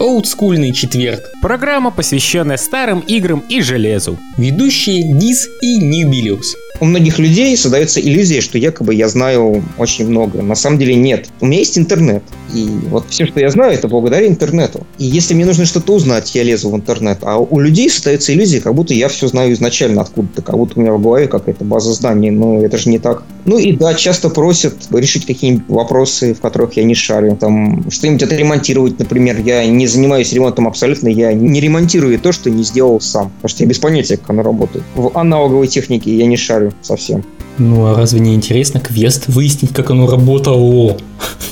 Олдскульный 0.00 0.72
четверг. 0.72 1.30
Программа, 1.42 1.90
посвященная 1.90 2.56
старым 2.56 3.00
играм 3.00 3.44
и 3.50 3.60
железу. 3.60 4.18
Ведущие 4.38 5.02
Диз 5.02 5.46
и 5.60 5.76
Ньюбилиус. 5.76 6.56
У 6.80 6.86
многих 6.86 7.18
людей 7.18 7.54
создается 7.54 8.00
иллюзия, 8.00 8.40
что 8.40 8.56
якобы 8.56 8.94
я 8.94 9.08
знаю 9.08 9.62
очень 9.76 10.08
много. 10.08 10.40
На 10.40 10.54
самом 10.54 10.78
деле 10.78 10.94
нет. 10.94 11.28
У 11.40 11.46
меня 11.46 11.58
есть 11.58 11.76
интернет. 11.76 12.22
И 12.54 12.66
вот 12.88 13.04
все, 13.08 13.26
что 13.26 13.40
я 13.40 13.50
знаю, 13.50 13.72
это 13.72 13.88
благодаря 13.88 14.26
интернету. 14.26 14.86
И 14.98 15.04
если 15.04 15.34
мне 15.34 15.44
нужно 15.44 15.64
что-то 15.64 15.94
узнать, 15.94 16.34
я 16.34 16.42
лезу 16.42 16.70
в 16.70 16.76
интернет. 16.76 17.18
А 17.22 17.38
у 17.38 17.58
людей 17.58 17.88
создается 17.90 18.32
иллюзия, 18.32 18.60
как 18.60 18.74
будто 18.74 18.94
я 18.94 19.08
все 19.08 19.28
знаю 19.28 19.52
изначально 19.52 20.02
откуда-то, 20.02 20.42
как 20.42 20.56
будто 20.56 20.78
у 20.78 20.82
меня 20.82 20.92
в 20.92 21.02
голове 21.02 21.26
какая-то 21.26 21.64
база 21.64 21.92
знаний. 21.92 22.30
Но 22.30 22.62
это 22.62 22.78
же 22.78 22.88
не 22.88 22.98
так. 22.98 23.22
Ну 23.44 23.58
и 23.58 23.72
да, 23.72 23.94
часто 23.94 24.30
просят 24.30 24.74
решить 24.92 25.26
какие-нибудь 25.26 25.64
вопросы, 25.68 26.34
в 26.34 26.40
которых 26.40 26.76
я 26.76 26.84
не 26.84 26.94
шарю. 26.94 27.36
Там 27.36 27.90
что-нибудь 27.90 28.22
отремонтировать, 28.22 28.98
например. 28.98 29.40
Я 29.40 29.66
не 29.66 29.86
занимаюсь 29.86 30.32
ремонтом 30.32 30.66
абсолютно. 30.66 31.08
Я 31.08 31.32
не 31.32 31.60
ремонтирую 31.60 32.18
то, 32.18 32.32
что 32.32 32.50
не 32.50 32.62
сделал 32.62 33.00
сам. 33.00 33.30
Потому 33.36 33.48
что 33.48 33.62
я 33.62 33.68
без 33.68 33.78
понятия, 33.78 34.16
как 34.16 34.30
оно 34.30 34.42
работает. 34.42 34.84
В 34.94 35.16
аналоговой 35.18 35.68
технике 35.68 36.14
я 36.16 36.26
не 36.26 36.36
шарю 36.36 36.72
совсем. 36.82 37.24
Ну 37.58 37.86
а 37.86 37.94
разве 37.94 38.20
не 38.20 38.34
интересно 38.34 38.80
квест 38.80 39.24
выяснить, 39.28 39.72
как 39.74 39.90
оно 39.90 40.06
работало? 40.06 40.96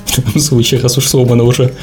В 0.13 0.17
таком 0.17 0.41
случае, 0.41 0.81
раз 0.81 0.99
уж 0.99 1.07
сломано 1.07 1.45
уже. 1.45 1.75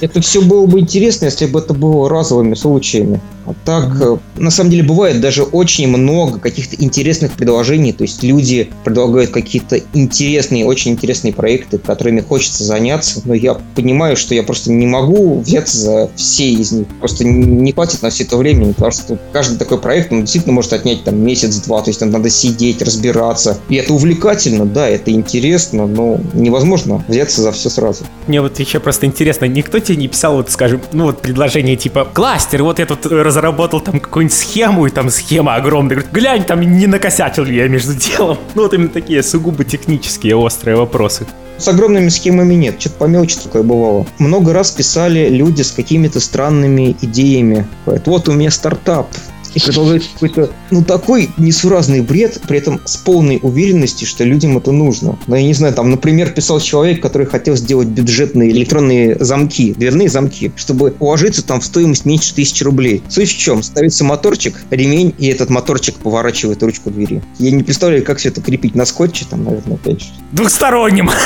Это 0.00 0.20
все 0.20 0.40
было 0.40 0.66
бы 0.66 0.80
интересно, 0.80 1.26
если 1.26 1.46
бы 1.46 1.60
это 1.60 1.74
было 1.74 2.08
разовыми 2.08 2.54
случаями. 2.54 3.20
Так, 3.64 3.88
mm-hmm. 3.88 4.20
на 4.36 4.50
самом 4.50 4.70
деле, 4.70 4.82
бывает 4.82 5.20
даже 5.20 5.42
очень 5.42 5.88
много 5.88 6.38
каких-то 6.38 6.76
интересных 6.82 7.32
предложений. 7.32 7.92
То 7.92 8.02
есть 8.02 8.22
люди 8.22 8.70
предлагают 8.84 9.30
какие-то 9.30 9.80
интересные, 9.94 10.64
очень 10.64 10.92
интересные 10.92 11.32
проекты, 11.32 11.78
которыми 11.78 12.20
хочется 12.20 12.64
заняться. 12.64 13.20
Но 13.24 13.34
я 13.34 13.54
понимаю, 13.74 14.16
что 14.16 14.34
я 14.34 14.42
просто 14.42 14.72
не 14.72 14.86
могу 14.86 15.40
взяться 15.40 15.78
за 15.78 16.10
все 16.16 16.48
из 16.48 16.72
них. 16.72 16.86
Просто 17.00 17.24
не 17.24 17.72
хватит 17.72 18.02
на 18.02 18.10
все 18.10 18.24
это 18.24 18.36
времени, 18.36 18.72
потому 18.72 18.92
что 18.92 19.18
каждый 19.32 19.58
такой 19.58 19.78
проект, 19.78 20.12
он 20.12 20.22
действительно 20.22 20.54
может 20.54 20.72
отнять 20.72 21.04
там 21.04 21.18
месяц-два. 21.18 21.82
То 21.82 21.90
есть 21.90 22.00
там 22.00 22.10
надо 22.10 22.30
сидеть, 22.30 22.82
разбираться. 22.82 23.58
И 23.68 23.76
это 23.76 23.92
увлекательно, 23.92 24.64
да, 24.66 24.88
это 24.88 25.10
интересно, 25.10 25.86
но 25.86 26.18
невозможно 26.34 27.04
взяться 27.08 27.42
за 27.42 27.52
все 27.52 27.70
сразу. 27.70 28.04
Мне 28.26 28.40
вот 28.40 28.58
еще 28.58 28.80
просто 28.80 29.06
интересно, 29.06 29.44
никто 29.46 29.78
тебе 29.78 29.96
не 29.96 30.08
писал, 30.08 30.36
вот 30.36 30.50
скажем, 30.50 30.80
ну 30.92 31.04
вот 31.04 31.22
предложение 31.22 31.76
типа 31.76 32.06
кластер, 32.12 32.62
вот 32.62 32.78
я 32.78 32.86
тут 32.86 33.06
разработал 33.36 33.80
там 33.80 34.00
какую-нибудь 34.00 34.36
схему, 34.36 34.86
и 34.86 34.90
там 34.90 35.10
схема 35.10 35.56
огромная. 35.56 35.96
Говорит, 35.96 36.12
глянь, 36.12 36.44
там 36.44 36.60
не 36.60 36.86
накосячил 36.86 37.44
я 37.44 37.68
между 37.68 37.94
делом. 37.94 38.38
Ну 38.54 38.62
вот 38.62 38.72
именно 38.72 38.88
такие 38.88 39.22
сугубо 39.22 39.64
технические 39.64 40.36
острые 40.36 40.76
вопросы. 40.76 41.26
С 41.58 41.68
огромными 41.68 42.08
схемами 42.08 42.54
нет, 42.54 42.80
что-то 42.80 42.96
по 42.96 43.04
мелочи 43.04 43.36
такое 43.38 43.62
бывало. 43.62 44.06
Много 44.18 44.52
раз 44.52 44.70
писали 44.70 45.28
люди 45.28 45.62
с 45.62 45.72
какими-то 45.72 46.20
странными 46.20 46.96
идеями. 47.00 47.66
Говорят, 47.84 48.06
вот 48.06 48.28
у 48.28 48.32
меня 48.32 48.50
стартап, 48.50 49.08
и 49.56 49.60
предлагает 49.60 50.04
какой-то, 50.12 50.50
ну, 50.70 50.84
такой 50.84 51.30
несуразный 51.38 52.02
бред, 52.02 52.40
при 52.46 52.58
этом 52.58 52.80
с 52.84 52.96
полной 52.96 53.40
уверенностью, 53.42 54.06
что 54.06 54.22
людям 54.22 54.58
это 54.58 54.70
нужно. 54.70 55.18
Но 55.26 55.36
я 55.36 55.42
не 55.42 55.54
знаю, 55.54 55.74
там, 55.74 55.90
например, 55.90 56.30
писал 56.30 56.60
человек, 56.60 57.00
который 57.00 57.26
хотел 57.26 57.56
сделать 57.56 57.88
бюджетные 57.88 58.50
электронные 58.50 59.16
замки, 59.18 59.72
дверные 59.72 60.10
замки, 60.10 60.52
чтобы 60.56 60.94
уложиться 61.00 61.42
там 61.42 61.60
в 61.60 61.64
стоимость 61.64 62.04
меньше 62.04 62.34
тысячи 62.34 62.62
рублей. 62.62 63.02
Суть 63.08 63.30
в 63.30 63.38
чем? 63.38 63.62
Ставится 63.62 64.04
моторчик, 64.04 64.62
ремень, 64.70 65.14
и 65.18 65.28
этот 65.28 65.48
моторчик 65.48 65.94
поворачивает 65.96 66.62
ручку 66.62 66.90
двери. 66.90 67.22
Я 67.38 67.50
не 67.50 67.62
представляю, 67.62 68.04
как 68.04 68.18
все 68.18 68.28
это 68.28 68.42
крепить 68.42 68.74
на 68.74 68.84
скотче, 68.84 69.24
там, 69.28 69.44
наверное, 69.44 69.76
опять 69.76 70.02
же. 70.02 70.08
Двухсторонним. 70.32 71.10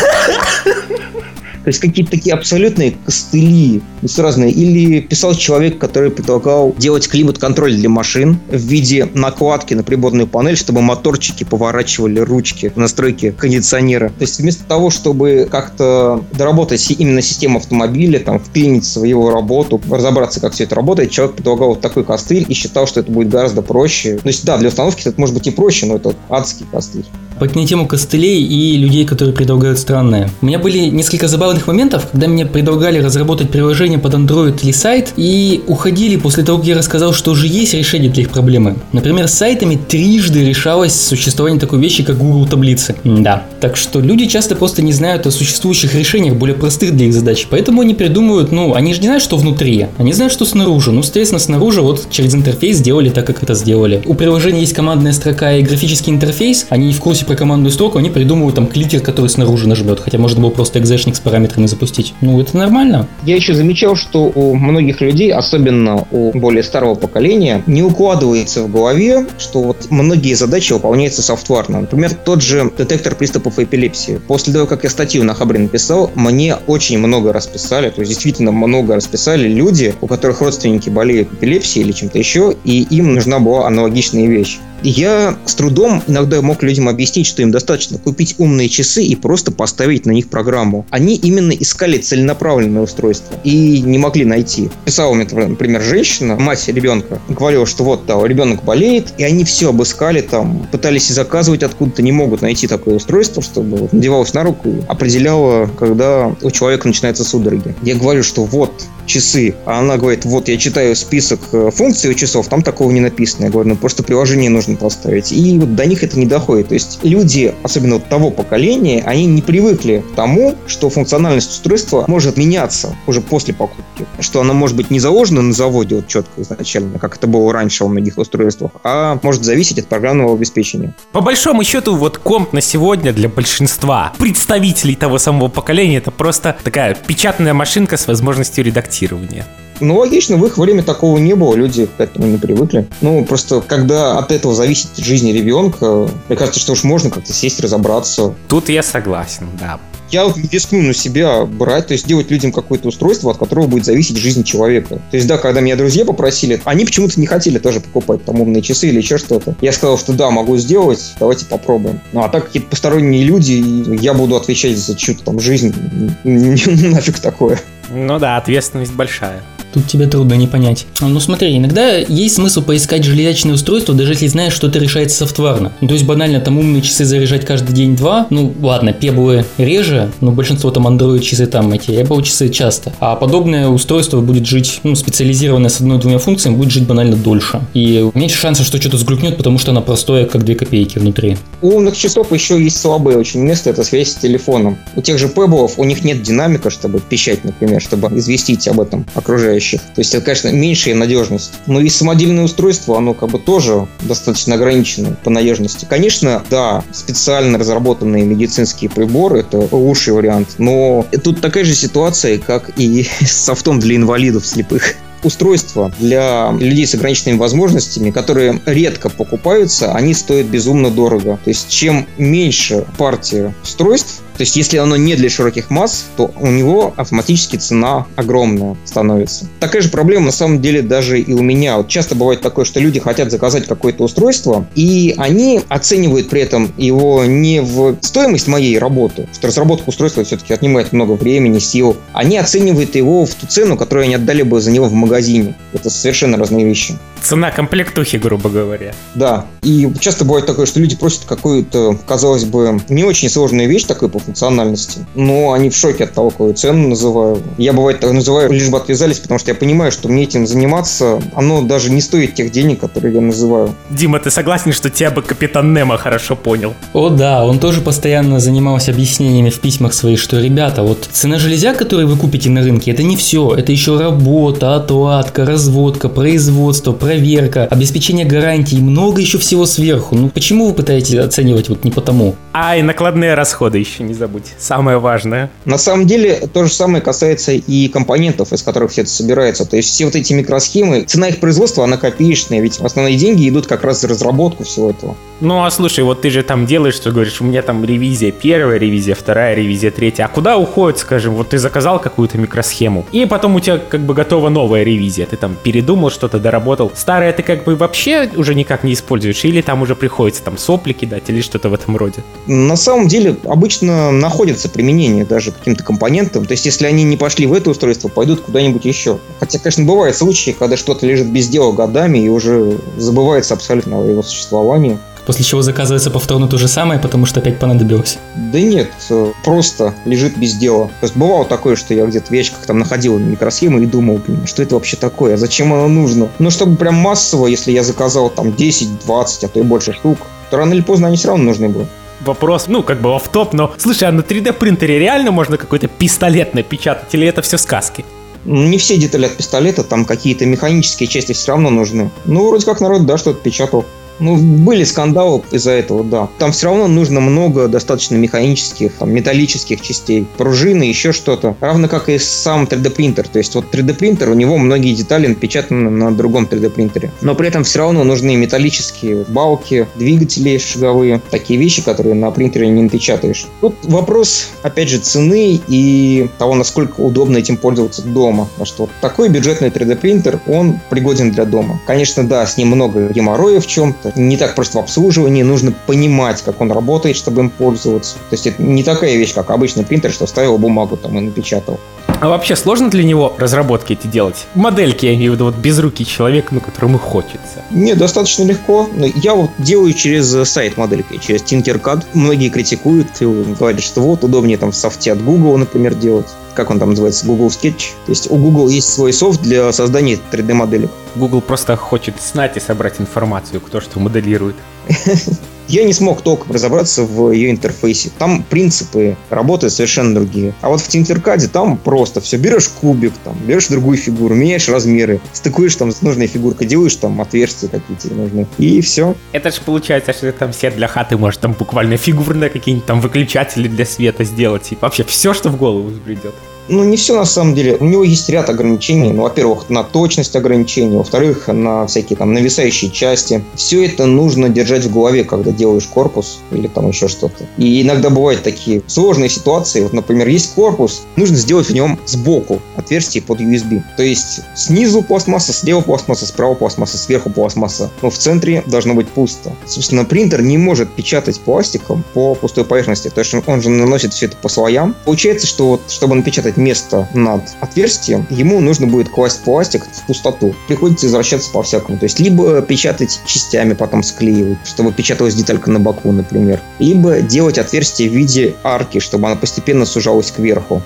То 1.65 1.69
есть 1.69 1.81
какие-то 1.81 2.13
такие 2.13 2.35
абсолютные 2.35 2.95
костыли, 3.05 3.83
разные. 4.17 4.51
Или 4.51 5.01
писал 5.01 5.35
человек, 5.35 5.79
который 5.79 6.11
предлагал 6.11 6.75
делать 6.79 7.09
климат-контроль 7.09 7.75
для 7.75 7.89
машин 7.89 8.39
в 8.49 8.61
виде 8.61 9.09
накладки 9.15 9.75
на 9.75 9.83
приборную 9.83 10.27
панель, 10.27 10.57
чтобы 10.57 10.83
моторчики 10.83 11.45
поворачивали 11.45 12.21
ручки 12.21 12.73
в 12.75 12.77
настройке 12.77 13.33
кондиционера. 13.33 14.09
То 14.09 14.23
есть 14.23 14.39
вместо 14.41 14.65
того, 14.65 14.91
чтобы 14.91 15.49
как-то 15.51 16.25
доработать 16.33 16.91
именно 16.91 17.23
систему 17.23 17.59
автомобиля, 17.59 18.19
там, 18.19 18.39
вклиниться 18.39 19.01
в 19.01 19.05
его 19.05 19.31
работу, 19.31 19.81
разобраться, 19.91 20.41
как 20.41 20.53
все 20.53 20.65
это 20.65 20.75
работает, 20.75 21.11
человек 21.11 21.37
предлагал 21.37 21.71
вот 21.71 21.81
такой 21.81 22.05
костыль 22.05 22.45
и 22.49 22.55
считал, 22.55 22.87
что 22.87 23.01
это 23.01 23.11
будет 23.11 23.29
гораздо 23.29 23.63
проще. 23.63 24.19
То 24.19 24.29
есть, 24.29 24.45
да, 24.45 24.59
для 24.59 24.69
установки 24.69 25.07
это 25.07 25.21
может 25.21 25.35
быть 25.35 25.47
и 25.47 25.51
проще, 25.51 25.87
но 25.87 25.97
это 25.97 26.15
адский 26.29 26.67
костыль. 26.71 27.05
Подняли 27.41 27.67
тему 27.67 27.87
костылей 27.87 28.45
и 28.45 28.77
людей, 28.77 29.07
которые 29.07 29.35
предлагают 29.35 29.79
странное. 29.79 30.31
У 30.43 30.47
меня 30.47 30.59
были 30.59 30.91
несколько 30.91 31.27
забавных 31.27 31.67
моментов, 31.69 32.07
когда 32.13 32.29
мне 32.29 32.45
предлагали 32.45 32.99
разработать 32.99 33.49
приложение 33.49 33.99
под 33.99 34.13
Android 34.13 34.61
или 34.63 34.73
сайт, 34.73 35.15
и 35.17 35.63
уходили 35.67 36.17
после 36.17 36.45
того, 36.45 36.59
как 36.59 36.67
я 36.67 36.77
рассказал, 36.77 37.15
что 37.15 37.31
уже 37.31 37.47
есть 37.47 37.73
решение 37.73 38.11
для 38.11 38.25
их 38.25 38.31
проблемы. 38.31 38.77
Например, 38.93 39.27
с 39.27 39.33
сайтами 39.33 39.77
трижды 39.77 40.45
решалось 40.45 40.95
существование 40.95 41.59
такой 41.59 41.81
вещи, 41.81 42.03
как 42.03 42.19
Google 42.19 42.47
таблицы. 42.47 42.95
Да. 43.05 43.45
Так 43.63 43.79
что 43.79 44.01
люди 44.01 44.27
часто 44.27 44.55
просто 44.55 44.83
не 44.83 44.93
знают 44.93 45.27
о 45.27 45.31
существующих 45.31 45.95
решениях, 45.95 46.37
более 46.37 46.55
простых 46.55 46.95
для 46.95 47.07
их 47.07 47.15
задач. 47.15 47.47
Поэтому 47.49 47.81
они 47.81 47.95
придумывают, 47.95 48.53
ну, 48.53 48.75
они 48.75 48.93
же 48.93 49.01
не 49.01 49.07
знают, 49.07 49.23
что 49.23 49.39
внутри, 49.39 49.87
они 49.97 50.13
знают, 50.13 50.35
что 50.35 50.45
снаружи. 50.45 50.93
Ну, 50.93 51.03
соответственно, 51.03 51.39
снаружи 51.39 51.81
вот 51.81 52.09
через 52.11 52.35
интерфейс 52.35 52.77
сделали 52.77 53.09
так, 53.09 53.27
как 53.27 53.43
это 53.43 53.55
сделали. 53.55 54.03
У 54.05 54.13
приложения 54.13 54.61
есть 54.61 54.75
командная 54.75 55.15
строка 55.15 55.55
и 55.55 55.63
графический 55.63 56.13
интерфейс, 56.13 56.67
они 56.69 56.93
в 56.93 57.01
курсе 57.01 57.30
про 57.31 57.37
командную 57.37 57.71
строку, 57.71 57.99
они 57.99 58.11
придумывают 58.11 58.57
там 58.57 58.67
кликер, 58.67 58.99
который 58.99 59.29
снаружи 59.29 59.69
нажмет, 59.69 60.01
хотя 60.01 60.19
можно 60.19 60.41
было 60.41 60.51
просто 60.51 60.81
экзешник 60.81 61.15
с 61.15 61.21
параметрами 61.21 61.67
запустить. 61.67 62.13
Ну, 62.21 62.41
это 62.41 62.57
нормально. 62.57 63.07
Я 63.25 63.37
еще 63.37 63.55
замечал, 63.55 63.95
что 63.95 64.33
у 64.35 64.57
многих 64.57 65.01
людей, 65.01 65.33
особенно 65.33 66.09
у 66.11 66.37
более 66.37 66.65
старого 66.65 66.97
поколения, 66.97 67.63
не 67.69 67.85
укладывается 67.85 68.65
в 68.65 68.73
голове, 68.73 69.29
что 69.39 69.63
вот 69.63 69.87
многие 69.91 70.35
задачи 70.35 70.73
выполняются 70.73 71.23
софтварно. 71.23 71.83
Например, 71.83 72.13
тот 72.13 72.43
же 72.43 72.73
детектор 72.77 73.15
приступов 73.15 73.61
эпилепсии. 73.61 74.21
После 74.27 74.53
того, 74.53 74.67
как 74.67 74.83
я 74.83 74.91
статью 74.91 75.23
на 75.23 75.35
Хабре 75.35 75.61
написал, 75.61 76.11
мне 76.17 76.57
очень 76.67 76.99
много 76.99 77.33
расписали, 77.33 77.91
то 77.91 78.01
есть 78.01 78.11
действительно 78.11 78.51
много 78.51 78.97
расписали 78.97 79.47
люди, 79.47 79.95
у 80.01 80.09
которых 80.09 80.41
родственники 80.41 80.91
болеют 80.91 81.33
эпилепсией 81.33 81.85
или 81.85 81.93
чем-то 81.93 82.19
еще, 82.19 82.57
и 82.65 82.83
им 82.91 83.15
нужна 83.15 83.39
была 83.39 83.69
аналогичная 83.69 84.27
вещь. 84.27 84.59
Я 84.83 85.37
с 85.45 85.55
трудом 85.55 86.03
иногда 86.07 86.41
мог 86.41 86.63
людям 86.63 86.89
объяснить, 86.89 87.20
что 87.27 87.43
им 87.43 87.51
достаточно 87.51 87.99
купить 87.99 88.35
умные 88.39 88.69
часы 88.69 89.05
и 89.05 89.15
просто 89.17 89.53
поставить 89.53 90.07
на 90.07 90.11
них 90.13 90.29
программу. 90.29 90.87
Они 90.91 91.17
именно 91.17 91.53
искали 91.53 91.99
целенаправленное 91.99 92.83
устройство 92.83 93.37
и 93.45 93.81
не 93.81 93.99
могли 93.99 94.25
найти. 94.25 94.71
Писала 94.85 95.15
мне, 95.15 95.27
например, 95.31 95.83
женщина, 95.83 96.37
мать 96.37 96.67
ребенка, 96.69 97.21
говорила, 97.29 97.67
что 97.67 97.85
вот, 97.85 98.07
да, 98.07 98.21
ребенок 98.27 98.65
болеет, 98.65 99.13
и 99.19 99.25
они 99.25 99.45
все 99.45 99.71
обыскали 99.71 100.21
там, 100.21 100.67
пытались 100.71 101.09
заказывать 101.09 101.63
откуда-то, 101.63 102.03
не 102.03 102.13
могут 102.13 102.43
найти 102.43 102.67
такое 102.67 102.97
устройство, 102.97 103.43
чтобы 103.43 103.89
надевалось 103.93 104.35
на 104.35 104.43
руку 104.43 104.69
и 104.69 104.83
определяло, 104.87 105.69
когда 105.79 106.35
у 106.43 106.51
человека 106.51 106.89
начинаются 106.89 107.25
судороги. 107.25 107.75
Я 107.83 107.97
говорю, 107.97 108.23
что 108.23 108.45
вот, 108.45 108.73
часы, 109.11 109.55
а 109.67 109.81
она 109.81 109.97
говорит, 109.97 110.25
вот 110.25 110.49
я 110.49 110.57
читаю 110.57 110.95
список 110.95 111.41
э, 111.53 111.71
функций 111.75 112.11
у 112.11 112.15
часов, 112.15 112.49
там 112.49 112.63
такого 112.63 112.91
не 112.91 113.01
написано. 113.01 113.45
Я 113.45 113.51
говорю, 113.51 113.71
ну 113.71 113.77
просто 113.77 114.03
приложение 114.03 114.51
нужно 114.51 114.77
поставить. 114.77 115.33
И 115.33 115.59
вот 115.59 115.75
до 115.75 115.87
них 115.87 116.03
это 116.03 116.19
не 116.19 116.27
доходит. 116.27 116.69
То 116.69 116.75
есть 116.75 117.01
люди, 117.03 117.55
особенно 117.63 117.97
вот 117.97 118.09
того 118.09 118.31
поколения, 118.31 119.03
они 119.05 119.27
не 119.27 119.43
привыкли 119.43 120.05
к 120.13 120.15
тому, 120.15 120.55
что 120.67 120.91
функциональность 120.91 121.51
устройства 121.51 122.05
может 122.07 122.37
меняться 122.37 122.97
уже 123.07 123.21
после 123.21 123.53
покупки. 123.53 124.07
Что 124.21 124.41
она 124.41 124.55
может 124.55 124.77
быть 124.77 124.91
не 124.91 125.01
заложена 125.01 125.43
на 125.43 125.53
заводе 125.53 125.97
вот 125.97 126.07
четко 126.07 126.43
изначально, 126.43 126.99
как 126.99 127.17
это 127.17 127.27
было 127.27 127.53
раньше 127.53 127.85
во 127.85 127.91
многих 127.91 128.17
устройствах, 128.19 128.73
а 128.85 129.19
может 129.23 129.45
зависеть 129.45 129.79
от 129.81 129.87
программного 129.87 130.35
обеспечения. 130.35 130.95
По 131.13 131.21
большому 131.21 131.65
счету, 131.65 131.97
вот 131.97 132.19
комп 132.19 132.53
на 132.53 132.61
сегодня 132.61 133.13
для 133.13 133.29
большинства 133.29 134.13
представителей 134.19 134.95
того 134.95 135.19
самого 135.19 135.49
поколения 135.49 135.97
это 135.97 136.11
просто 136.11 136.57
такая 136.63 136.95
печатная 136.95 137.55
машинка 137.55 137.97
с 137.97 138.07
возможностью 138.07 138.65
редактирования 138.65 139.00
тестирования. 139.01 139.47
Ну, 139.81 139.97
логично, 139.97 140.37
в 140.37 140.45
их 140.45 140.59
время 140.59 140.83
такого 140.83 141.17
не 141.17 141.35
было, 141.35 141.55
люди 141.55 141.87
к 141.87 142.01
этому 142.01 142.27
не 142.27 142.37
привыкли. 142.37 142.87
Ну, 143.01 143.25
просто 143.25 143.63
когда 143.63 144.19
от 144.19 144.31
этого 144.31 144.55
зависит 144.55 144.91
жизнь 144.99 145.33
ребенка, 145.33 146.07
мне 146.29 146.37
кажется, 146.37 146.61
что 146.61 146.73
уж 146.73 146.85
можно 146.85 147.09
как-то 147.09 147.33
сесть, 147.33 147.61
разобраться. 147.61 148.35
Тут 148.49 148.69
я 148.69 148.83
согласен, 148.83 149.49
да. 149.59 149.81
Я 150.11 150.25
вот 150.25 150.37
не 150.37 150.49
рискну 150.49 150.83
на 150.83 150.95
себя 150.95 151.45
брать, 151.45 151.89
то 151.89 151.93
есть 151.93 152.07
делать 152.07 152.31
людям 152.31 152.53
какое-то 152.53 152.89
устройство, 152.89 153.31
от 153.31 153.39
которого 153.39 153.67
будет 153.67 153.85
зависеть 153.85 154.17
жизнь 154.17 154.43
человека. 154.45 155.01
То 155.11 155.17
есть, 155.17 155.27
да, 155.27 155.39
когда 155.39 155.61
меня 155.61 155.77
друзья 155.77 156.05
попросили, 156.05 156.61
они 156.65 156.85
почему-то 156.85 157.21
не 157.21 157.27
хотели 157.27 157.59
тоже 157.59 157.81
покупать 157.81 158.25
там 158.25 158.41
умные 158.41 158.63
часы 158.63 158.89
или 158.89 158.99
еще 158.99 159.19
что-то. 159.19 159.55
Я 159.61 159.73
сказал, 159.73 159.99
что 159.99 160.13
да, 160.13 160.31
могу 160.31 160.57
сделать, 160.57 161.15
давайте 161.19 161.47
попробуем. 161.47 162.01
Ну, 162.13 162.23
а 162.23 162.29
так 162.29 162.47
какие-то 162.47 162.69
посторонние 162.69 163.25
люди, 163.25 163.63
я 164.03 164.15
буду 164.15 164.37
отвечать 164.37 164.77
за 164.79 164.97
чью-то 164.97 165.25
там 165.25 165.41
жизнь, 165.41 165.75
нафиг 166.25 167.19
такое. 167.21 167.61
Ну 167.89 168.19
да, 168.19 168.37
ответственность 168.37 168.93
большая. 168.93 169.43
Тут 169.73 169.87
тебе 169.87 170.07
трудно 170.07 170.35
не 170.35 170.47
понять. 170.47 170.87
Ну 171.01 171.21
смотри, 171.21 171.57
иногда 171.57 171.97
есть 171.97 172.35
смысл 172.35 172.63
поискать 172.63 173.05
железячное 173.05 173.55
устройство, 173.55 173.95
даже 173.95 174.13
если 174.13 174.27
знаешь, 174.27 174.53
что 174.53 174.67
это 174.67 174.79
решается 174.79 175.19
софтварно. 175.19 175.73
Ну, 175.81 175.89
то 175.89 175.95
есть 175.95 176.07
банально 176.07 176.41
там 176.41 176.59
умные 176.59 176.83
часы 176.83 177.05
заряжать 177.05 177.45
каждый 177.45 177.73
день-два. 177.73 178.27
Ну 178.31 178.53
ладно, 178.61 178.93
пеблы 178.93 179.45
реже, 179.59 180.11
но 180.21 180.33
большинство 180.33 180.71
там 180.71 180.87
Android 180.89 181.21
часы 181.21 181.47
там 181.47 181.73
эти 181.73 181.91
Apple 181.91 182.23
часы 182.23 182.49
часто. 182.49 182.93
А 183.01 183.17
подобное 183.17 183.69
устройство 183.69 184.21
будет 184.21 184.47
жить, 184.47 184.81
ну, 184.83 184.95
специализированное 184.95 185.71
с 185.71 185.81
одной-двумя 185.81 186.19
функциями, 186.19 186.57
будет 186.57 186.73
жить 186.73 186.87
банально 186.87 187.17
дольше. 187.17 187.61
И 187.75 188.11
меньше 188.15 188.39
шансов, 188.39 188.67
что 188.67 188.81
что-то 188.81 188.99
сглюкнет, 188.99 189.37
потому 189.37 189.59
что 189.59 189.71
она 189.71 189.81
простое, 189.81 190.27
как 190.27 190.45
две 190.45 190.55
копейки 190.55 190.99
внутри. 190.99 191.37
У 191.63 191.77
умных 191.77 191.97
часов 191.97 192.33
еще 192.33 192.63
есть 192.63 192.81
слабое 192.81 193.19
очень 193.19 193.41
место, 193.41 193.71
это 193.71 193.85
связь 193.85 194.13
с 194.13 194.15
телефоном. 194.15 194.79
У 194.97 195.03
тех 195.03 195.19
же 195.19 195.27
Pebble 195.27 195.71
у 195.77 195.85
них 195.85 196.05
нет 196.05 196.23
динамика, 196.23 196.71
чтобы 196.71 197.01
пищать, 197.01 197.45
например, 197.45 197.83
чтобы 197.83 198.09
известить 198.19 198.67
об 198.69 198.81
этом 198.81 199.07
окружающих. 199.15 199.81
То 199.81 200.01
есть 200.01 200.15
это, 200.15 200.25
конечно, 200.25 200.49
меньшая 200.49 200.95
надежность. 200.95 201.53
Но 201.67 201.81
и 201.81 201.89
самодельное 201.89 202.45
устройство, 202.45 202.97
оно 202.97 203.15
как 203.15 203.31
бы 203.31 203.39
тоже 203.39 203.87
достаточно 204.03 204.55
ограничено 204.55 205.17
по 205.23 205.31
надежности. 205.31 205.87
Конечно, 205.89 206.43
да, 206.49 206.83
специально 206.93 207.59
разработанные 207.59 208.25
медицинские 208.25 208.91
приборы 208.91 209.41
это 209.41 209.69
лучший 209.71 210.15
вариант, 210.15 210.55
но 210.59 211.07
тут 211.23 211.41
такая 211.41 211.65
же 211.65 211.75
ситуация, 211.75 212.39
как 212.39 212.71
и 212.79 213.07
с 213.21 213.33
софтом 213.33 213.81
для 213.81 213.97
инвалидов 213.97 214.47
слепых 214.47 214.95
устройства 215.25 215.93
для 215.99 216.53
людей 216.53 216.87
с 216.87 216.95
ограниченными 216.95 217.39
возможностями, 217.39 218.11
которые 218.11 218.61
редко 218.67 219.09
покупаются, 219.09 219.93
они 219.95 220.15
стоят 220.15 220.47
безумно 220.47 220.91
дорого. 220.91 221.39
То 221.45 221.51
есть 221.51 221.69
чем 221.69 222.07
меньше 222.19 222.85
партия 222.97 223.55
устройств, 223.63 224.23
то 224.41 224.45
есть, 224.45 224.57
если 224.57 224.79
оно 224.79 224.97
не 224.97 225.17
для 225.17 225.29
широких 225.29 225.69
масс, 225.69 226.07
то 226.17 226.31
у 226.41 226.47
него 226.47 226.95
автоматически 226.97 227.57
цена 227.57 228.07
огромная 228.17 228.75
становится. 228.87 229.47
Такая 229.61 229.83
же 229.83 229.91
проблема 229.91 230.25
на 230.25 230.33
самом 230.33 230.63
деле 230.63 230.81
даже 230.81 231.21
и 231.21 231.35
у 231.35 231.43
меня. 231.43 231.77
Вот 231.77 231.89
часто 231.89 232.15
бывает 232.15 232.41
такое, 232.41 232.65
что 232.65 232.81
люди 232.81 233.01
хотят 233.01 233.31
заказать 233.31 233.67
какое-то 233.67 234.03
устройство, 234.03 234.67
и 234.75 235.15
они 235.19 235.61
оценивают 235.69 236.31
при 236.31 236.41
этом 236.41 236.73
его 236.79 237.23
не 237.27 237.61
в 237.61 237.99
стоимость 238.01 238.49
моей 238.49 238.79
работы, 238.79 239.29
что 239.35 239.49
разработка 239.49 239.91
устройства 239.91 240.25
все-таки 240.25 240.55
отнимает 240.55 240.95
много 240.95 241.13
времени, 241.13 241.59
сил. 241.59 241.99
Они 242.15 242.39
оценивают 242.39 242.95
его 242.95 243.27
в 243.27 243.35
ту 243.35 243.47
цену, 243.47 243.77
которую 243.77 244.05
они 244.05 244.15
отдали 244.15 244.41
бы 244.41 244.63
за 244.63 244.71
него 244.71 244.87
в 244.87 244.95
магазине. 244.95 245.55
Это 245.75 245.91
совершенно 245.91 246.39
разные 246.39 246.65
вещи. 246.65 246.97
Цена 247.23 247.51
комплектухи, 247.51 248.17
грубо 248.17 248.49
говоря. 248.49 248.95
Да. 249.15 249.47
И 249.63 249.91
часто 250.01 250.25
бывает 250.25 250.47
такое, 250.47 250.67
что 250.67 250.81
люди 250.81 250.97
просят 250.97 251.25
какую-то, 251.27 251.97
казалось 252.07 252.45
бы, 252.45 252.81
не 252.89 253.05
очень 253.05 253.29
сложную 253.29 253.69
вещь 253.69 253.85
такой 253.85 254.09
по 254.09 254.19
функциональности, 254.19 255.07
но 255.15 255.53
они 255.53 255.71
в 255.71 255.77
шоке 255.77 256.05
от 256.05 256.15
того, 256.15 256.31
какую 256.31 256.55
цену 256.55 256.89
называю. 256.89 257.43
Я, 257.59 257.73
бывает, 257.73 258.01
так 258.01 258.13
называю, 258.13 258.51
лишь 258.51 258.69
бы 258.69 258.79
отвязались, 258.79 259.19
потому 259.19 259.39
что 259.39 259.51
я 259.51 259.55
понимаю, 259.55 259.93
что 259.93 260.09
мне 260.09 260.25
этим 260.25 260.47
заниматься, 260.47 261.21
оно 261.35 261.63
даже 261.63 261.91
не 261.91 262.01
стоит 262.01 262.35
тех 262.35 262.51
денег, 262.53 262.81
которые 262.81 263.15
я 263.15 263.21
называю. 263.21 263.75
Дима, 263.91 264.19
ты 264.19 264.31
согласен, 264.31 264.73
что 264.73 264.91
тебя 264.91 265.11
бы 265.11 265.23
капитан 265.23 265.75
Немо 265.75 265.99
хорошо 265.99 266.37
понял? 266.37 266.75
О 266.93 267.09
да, 267.11 267.45
он 267.45 267.59
тоже 267.59 267.81
постоянно 267.81 268.41
занимался 268.41 268.93
объяснениями 268.93 269.51
в 269.51 269.61
письмах 269.61 269.93
своих, 269.93 270.19
что, 270.19 270.41
ребята, 270.41 270.83
вот 270.83 271.09
цена 271.13 271.39
железяк, 271.39 271.77
которые 271.77 272.07
вы 272.07 272.17
купите 272.17 272.51
на 272.51 272.63
рынке, 272.63 272.91
это 272.91 273.03
не 273.03 273.17
все, 273.17 273.55
это 273.55 273.73
еще 273.73 273.99
работа, 273.99 274.77
отладка, 274.77 275.45
разводка, 275.45 276.09
производство, 276.09 276.93
проверка, 277.11 277.67
обеспечение 277.67 278.25
гарантий, 278.25 278.79
много 278.79 279.21
еще 279.21 279.39
всего 279.39 279.67
сверху. 279.67 280.15
Ну 280.15 280.29
почему 280.29 280.69
вы 280.69 280.75
пытаетесь 280.75 281.17
оценивать 281.17 281.69
вот 281.69 281.83
не 281.83 281.91
потому? 281.91 282.37
А, 282.53 282.77
и 282.77 282.83
накладные 282.83 283.35
расходы 283.35 283.79
еще 283.79 284.05
не 284.05 284.15
забудь. 284.15 284.45
Самое 284.59 284.99
важное. 284.99 285.51
На 285.65 285.77
самом 285.77 286.07
деле, 286.07 286.49
то 286.53 286.65
же 286.65 286.73
самое 286.73 287.03
касается 287.03 287.51
и 287.51 287.89
компонентов, 287.89 288.53
из 288.53 288.63
которых 288.63 288.93
все 288.93 289.01
это 289.01 289.11
собирается. 289.11 289.65
То 289.65 289.77
есть 289.77 289.89
все 289.89 290.05
вот 290.05 290.15
эти 290.15 290.33
микросхемы, 290.35 291.03
цена 291.03 291.31
их 291.31 291.41
производства, 291.41 291.83
она 291.83 291.97
копеечная, 291.97 292.61
ведь 292.61 292.79
основные 292.79 293.17
деньги 293.17 293.49
идут 293.49 293.67
как 293.67 293.83
раз 293.83 294.03
за 294.03 294.07
разработку 294.07 294.63
всего 294.63 294.91
этого. 294.91 295.17
Ну, 295.41 295.65
а 295.65 295.71
слушай, 295.71 296.05
вот 296.05 296.21
ты 296.21 296.29
же 296.29 296.43
там 296.43 296.67
делаешь, 296.67 296.97
что 296.97 297.13
говоришь, 297.13 297.41
у 297.41 297.45
меня 297.45 297.63
там 297.63 297.83
ревизия 297.83 298.31
первая, 298.31 298.79
ревизия 298.79 299.15
вторая, 299.15 299.55
ревизия 299.55 299.91
третья. 299.91 300.25
А 300.25 300.29
куда 300.29 300.59
уходит, 300.59 300.99
скажем, 300.99 301.35
вот 301.35 301.49
ты 301.49 301.59
заказал 301.59 301.99
какую-то 301.99 302.37
микросхему, 302.37 303.07
и 303.11 303.25
потом 303.25 303.55
у 303.55 303.61
тебя 303.61 303.79
как 303.79 304.03
бы 304.03 304.13
готова 304.13 304.51
новая 304.51 304.83
ревизия. 304.83 305.25
Ты 305.25 305.37
там 305.37 305.57
передумал, 305.63 306.11
что-то 306.11 306.39
доработал. 306.39 306.93
Старая 306.95 307.33
ты 307.33 307.43
как 307.43 307.65
бы 307.65 307.75
вообще 307.75 308.31
уже 308.37 308.55
никак 308.55 308.85
не 308.85 308.93
используешь, 308.93 309.43
или 309.47 309.63
там 309.63 309.81
уже 309.81 309.97
приходится 309.97 310.43
там 310.43 310.59
сопли 310.59 310.93
кидать, 310.93 311.23
или 311.29 311.41
что-то 311.41 311.71
в 311.71 311.75
этом 311.75 311.97
роде? 311.97 312.23
На 312.47 312.77
самом 312.77 313.09
деле, 313.09 313.35
обычно 313.45 314.11
находится 314.11 314.69
применение 314.69 315.25
даже 315.25 315.53
каким-то 315.53 315.83
компонентам. 315.83 316.45
То 316.45 316.53
есть, 316.53 316.67
если 316.67 316.85
они 316.85 317.03
не 317.03 317.17
пошли 317.17 317.47
в 317.47 317.55
это 317.55 317.71
устройство, 317.71 318.09
пойдут 318.09 318.43
куда-нибудь 318.43 318.85
еще. 318.85 319.19
Хотя, 319.39 319.59
конечно, 319.59 319.85
бывают 319.85 320.17
случаи, 320.17 320.51
когда 320.51 320.77
что-то 320.77 321.07
лежит 321.07 321.29
без 321.29 321.49
дела 321.49 321.73
годами 321.73 322.19
и 322.19 322.29
уже 322.29 322.79
забывается 322.99 323.55
абсолютно 323.55 324.03
о 324.03 324.05
его 324.05 324.23
существовании. 324.23 324.99
После 325.31 325.45
чего 325.45 325.63
заказывается 325.63 326.11
повторно 326.11 326.49
то 326.49 326.59
же 326.59 326.67
самое, 326.67 326.99
потому 326.99 327.25
что 327.25 327.39
опять 327.39 327.61
понадобилось. 327.61 328.19
Да 328.35 328.61
нет, 328.61 328.91
э, 329.11 329.33
просто 329.45 329.95
лежит 330.05 330.37
без 330.37 330.55
дела. 330.55 330.89
То 330.89 331.05
есть 331.05 331.17
бывало 331.17 331.45
такое, 331.45 331.77
что 331.77 331.95
я 331.95 332.05
где-то 332.05 332.31
в 332.31 332.33
ящиках 332.33 332.67
там 332.67 332.81
находил 332.81 333.17
микросхемы 333.17 333.81
и 333.81 333.87
думал, 333.87 334.21
блин, 334.27 334.45
что 334.49 334.61
это 334.65 334.75
вообще 334.75 334.97
такое, 334.97 335.35
а 335.35 335.37
зачем 335.37 335.73
оно 335.73 335.87
нужно? 335.87 336.31
Ну, 336.41 336.51
чтобы 336.51 336.75
прям 336.75 336.97
массово, 336.97 337.47
если 337.47 337.71
я 337.71 337.85
заказал 337.85 338.29
там 338.29 338.57
10, 338.57 339.05
20, 339.07 339.45
а 339.45 339.49
то 339.49 339.61
и 339.61 339.63
больше 339.63 339.93
штук, 339.93 340.19
то 340.51 340.57
рано 340.57 340.75
или 340.75 340.81
поздно 340.81 341.07
они 341.07 341.17
все 341.17 341.29
равно 341.29 341.45
нужны 341.45 341.69
будут 341.69 341.89
вопрос, 342.23 342.65
ну, 342.67 342.83
как 342.83 343.01
бы 343.01 343.17
в 343.17 343.29
топ, 343.29 343.53
но 343.53 343.73
слушай, 343.79 344.09
а 344.09 344.11
на 344.13 344.23
3D 344.23 344.53
принтере 344.53 344.99
реально 344.99 345.31
можно 345.31 345.57
какой-то 345.57 345.87
пистолет 345.87 346.55
напечатать 346.55 347.15
или 347.15 347.25
это 347.25 347.41
все 347.41 347.57
сказки? 347.57 348.05
Не 348.45 348.79
все 348.79 348.97
детали 348.97 349.27
от 349.27 349.37
пистолета, 349.37 349.85
там 349.85 350.05
какие-то 350.05 350.45
механические 350.45 351.07
части 351.07 351.33
все 351.33 351.53
равно 351.53 351.71
нужны. 351.71 352.11
Ну, 352.25 352.49
вроде 352.49 352.67
как 352.67 352.81
народ, 352.81 353.07
да, 353.07 353.17
что-то 353.17 353.41
печатал. 353.41 353.85
Ну, 354.21 354.37
были 354.37 354.85
скандалы 354.85 355.43
из-за 355.51 355.73
этого, 355.73 356.05
да. 356.05 356.29
Там 356.39 356.53
все 356.53 356.67
равно 356.67 356.89
нужно 356.89 357.21
много 357.21 357.69
достаточно 357.69 358.17
механических, 358.17 358.93
там, 358.95 359.11
металлических 359.13 359.81
частей, 359.81 360.27
пружины, 360.37 360.85
еще 360.85 361.13
что-то. 361.13 361.57
Равно 361.61 361.89
как 361.89 362.09
и 362.09 362.19
сам 362.19 362.65
3D 362.65 362.91
принтер. 362.91 363.29
То 363.29 363.39
есть 363.39 363.55
вот 363.55 363.67
3D 363.73 363.95
принтер, 363.95 364.31
у 364.31 364.35
него 364.35 364.59
многие 364.59 364.95
детали 364.95 365.27
напечатаны 365.27 365.91
на 365.91 366.15
другом 366.15 366.45
3D 366.45 366.71
принтере. 366.71 367.11
Но 367.23 367.35
при 367.35 367.49
этом 367.49 367.65
все 367.65 367.81
равно 367.81 368.05
нужны 368.05 368.37
металлические 368.37 369.25
балки, 369.29 369.87
двигатели 369.97 370.59
шаговые, 370.59 371.21
такие 371.31 371.59
вещи, 371.59 371.83
которые 371.83 372.15
на 372.15 372.31
принтере 372.31 372.69
не 372.69 372.83
напечатаешь. 372.83 373.47
Тут 373.61 373.75
вопрос, 373.85 374.49
опять 374.63 374.89
же, 374.89 374.99
цены 374.99 375.61
и 375.69 376.29
того, 376.39 376.55
насколько 376.55 377.01
удобно 377.01 377.39
этим 377.39 377.57
пользоваться 377.57 378.03
дома. 378.03 378.47
Потому 378.47 378.67
что 378.67 378.89
такой 379.01 379.29
бюджетный 379.29 379.69
3D 379.69 379.97
принтер, 379.97 380.41
он 380.47 380.79
пригоден 380.91 381.31
для 381.31 381.45
дома. 381.45 381.81
Конечно, 381.87 382.27
да, 382.27 382.47
с 382.47 382.57
ним 382.57 382.69
много 382.69 383.09
геморроя 383.09 383.61
в 383.61 383.67
чем-то, 383.67 384.10
не 384.17 384.37
так 384.37 384.55
просто 384.55 384.79
в 384.79 384.81
обслуживании, 384.83 385.43
нужно 385.43 385.73
понимать, 385.87 386.43
как 386.43 386.61
он 386.61 386.71
работает, 386.73 387.17
чтобы 387.17 387.43
им 387.43 387.51
пользоваться. 387.51 388.15
То 388.15 388.35
есть 388.35 388.47
это 388.47 388.63
не 388.63 388.83
такая 388.83 389.17
вещь, 389.17 389.35
как 389.35 389.51
обычный 389.51 389.85
принтер, 389.85 390.11
что 390.13 390.27
вставил 390.27 390.59
бумагу 390.59 390.97
там 390.97 391.19
и 391.19 391.21
напечатал. 391.21 391.79
А 392.21 392.29
вообще 392.29 392.55
сложно 392.55 392.91
для 392.91 393.03
него 393.03 393.35
разработки 393.39 393.95
эти 393.95 394.07
делать? 394.07 394.47
Модельки, 394.55 395.07
я 395.07 395.15
имею 395.15 395.33
в 395.33 395.35
виду, 395.37 395.47
вот 395.47 395.55
безрукий 395.55 396.05
человек, 396.05 396.49
ну, 396.51 396.61
которому 396.61 396.99
хочется. 396.99 397.65
Не, 397.71 397.95
достаточно 397.95 398.43
легко. 398.43 398.89
Я 399.17 399.35
вот 399.35 399.51
делаю 399.57 399.95
через 399.95 400.29
сайт 400.49 400.77
модельки, 400.77 401.19
через 401.19 401.43
Tinkercad. 401.43 402.05
Многие 402.13 402.51
критикуют, 402.51 403.09
говорят, 403.21 403.83
что 403.83 404.03
вот 404.03 404.23
удобнее 404.23 404.59
там 404.59 404.73
в 404.73 404.77
софте 404.77 405.13
от 405.13 405.25
Google, 405.25 405.57
например, 405.57 405.95
делать 405.95 406.27
как 406.55 406.71
он 406.71 406.79
там 406.79 406.91
называется, 406.91 407.27
Google 407.27 407.49
Sketch. 407.49 407.93
То 408.07 408.11
есть 408.11 408.31
у 408.31 408.37
Google 408.37 408.69
есть 408.69 408.93
свой 408.93 409.13
софт 409.13 409.43
для 409.43 409.73
создания 409.73 410.19
3D-моделек. 410.33 410.91
Google 411.17 411.41
просто 411.41 411.77
хочет 411.77 412.21
знать 412.21 412.57
и 412.57 412.61
собрать 412.61 413.01
информацию, 413.01 413.61
кто 413.61 413.81
что 413.81 414.01
моделирует. 414.01 414.57
Я 415.71 415.85
не 415.85 415.93
смог 415.93 416.23
толком 416.23 416.51
разобраться 416.51 417.05
в 417.05 417.31
ее 417.31 417.53
интерфейсе. 417.53 418.11
Там 418.19 418.43
принципы 418.43 419.17
работы 419.31 419.71
совершенно 419.71 420.13
другие. 420.17 420.53
А 420.63 420.69
вот 420.69 420.81
в 420.81 420.89
Tinkercad 420.89 421.47
там 421.47 421.77
просто 421.77 422.21
все. 422.21 422.39
Берешь 422.39 422.69
кубик, 422.69 423.13
там, 423.23 423.37
берешь 423.47 423.69
другую 423.69 423.97
фигуру, 423.97 424.35
меняешь 424.35 424.69
размеры, 424.69 425.21
стыкуешь 425.33 425.77
там 425.77 425.93
с 425.93 426.03
нужной 426.03 426.27
фигуркой, 426.27 426.67
делаешь 426.67 426.97
там 426.97 427.21
отверстия 427.21 427.69
какие 427.69 427.97
тебе 427.97 428.17
нужны. 428.17 428.49
И 428.59 428.81
все. 428.81 429.15
Это 429.31 429.53
же 429.53 429.61
получается, 429.65 430.13
что 430.13 430.23
ты 430.23 430.33
там 430.33 430.51
все 430.51 430.73
для 430.73 430.89
хаты 430.89 431.17
можешь 431.17 431.39
там 431.39 431.53
буквально 431.53 431.97
фигурные 431.97 432.51
какие-нибудь 432.51 432.87
там 432.87 433.01
выключатели 433.01 433.69
для 433.69 433.85
света 433.85 434.25
сделать. 434.25 434.73
И 434.73 434.79
вообще 434.81 435.05
все, 435.05 435.33
что 435.33 435.51
в 435.51 435.57
голову 435.57 435.93
придет. 436.05 436.35
Ну, 436.71 436.85
не 436.85 436.97
все 436.97 437.17
на 437.17 437.25
самом 437.25 437.57
деле. 437.57 437.77
У 437.81 437.85
него 437.85 438.05
есть 438.05 438.29
ряд 438.29 438.49
ограничений. 438.49 439.13
Ну, 439.13 439.23
во-первых, 439.23 439.69
на 439.71 439.83
точность 439.83 440.37
ограничений, 440.37 440.97
во-вторых, 440.97 441.49
на 441.49 441.85
всякие 441.89 442.17
там 442.17 442.33
нависающие 442.33 442.93
части. 442.93 443.45
Все 443.57 443.87
это 443.87 444.07
нужно 444.07 444.49
держать 444.49 444.85
в 444.85 444.93
голове, 444.93 445.25
когда 445.25 445.51
делаешь 445.51 445.87
корпус 445.87 446.39
или 446.53 446.69
там 446.69 446.89
еще 446.89 447.09
что-то. 447.09 447.45
И 447.57 447.83
иногда 447.83 448.09
бывают 448.09 448.45
такие 448.45 448.83
сложные 448.87 449.29
ситуации. 449.29 449.81
Вот, 449.81 449.93
например, 449.93 450.29
есть 450.29 450.55
корпус, 450.55 451.03
нужно 451.17 451.37
сделать 451.37 451.67
в 451.67 451.75
нем 451.75 451.99
сбоку 452.07 452.61
отверстие 452.77 453.25
под 453.25 453.41
USB. 453.41 453.83
То 453.97 454.05
есть 454.05 454.41
снизу 454.55 455.03
пластмасса, 455.03 455.53
слева 455.53 455.81
пластмасса, 455.81 456.27
справа 456.27 456.55
пластмасса, 456.55 456.99
сверху 456.99 457.31
пластмасса. 457.31 457.91
Но 458.01 458.11
в 458.11 458.17
центре 458.17 458.63
должно 458.65 458.95
быть 458.95 459.09
пусто. 459.09 459.53
Собственно, 459.67 460.05
принтер 460.05 460.41
не 460.41 460.57
может 460.57 460.89
печатать 460.93 461.41
пластиком 461.41 462.05
по 462.15 462.37
пустой 462.37 462.65
поверхности. 462.65 463.09
То 463.09 463.19
есть 463.23 463.35
он 463.35 463.61
же 463.61 463.71
наносит 463.71 464.15
все 464.15 464.27
это 464.27 464.37
по 464.37 464.49
слоям. 464.49 464.95
Получается, 465.05 465.49
что 465.49 465.71
вот, 465.71 465.81
чтобы 465.89 466.15
напечатать 466.15 466.60
место 466.61 467.09
над 467.15 467.43
отверстием, 467.61 468.27
ему 468.31 468.61
нужно 468.61 468.87
будет 468.87 469.09
класть 469.09 469.43
пластик 469.43 469.85
в 469.85 470.07
пустоту. 470.07 470.55
Приходится 470.69 471.07
возвращаться 471.07 471.51
по-всякому. 471.51 471.99
То 471.99 472.05
есть, 472.05 472.21
либо 472.21 472.63
печатать 472.63 473.21
частями, 473.27 473.75
потом 473.75 474.03
склеивать, 474.03 474.59
чтобы 474.65 474.93
печаталась 474.93 475.35
деталька 475.35 475.71
на 475.71 475.81
боку, 475.81 476.13
например. 476.13 476.61
Либо 476.79 477.21
делать 477.21 477.59
отверстие 477.59 478.09
в 478.09 478.15
виде 478.15 478.55
арки, 478.63 478.99
чтобы 478.99 479.27
она 479.27 479.37
постепенно 479.37 479.87
сужалась 479.87 480.31
кверху. 480.31 480.83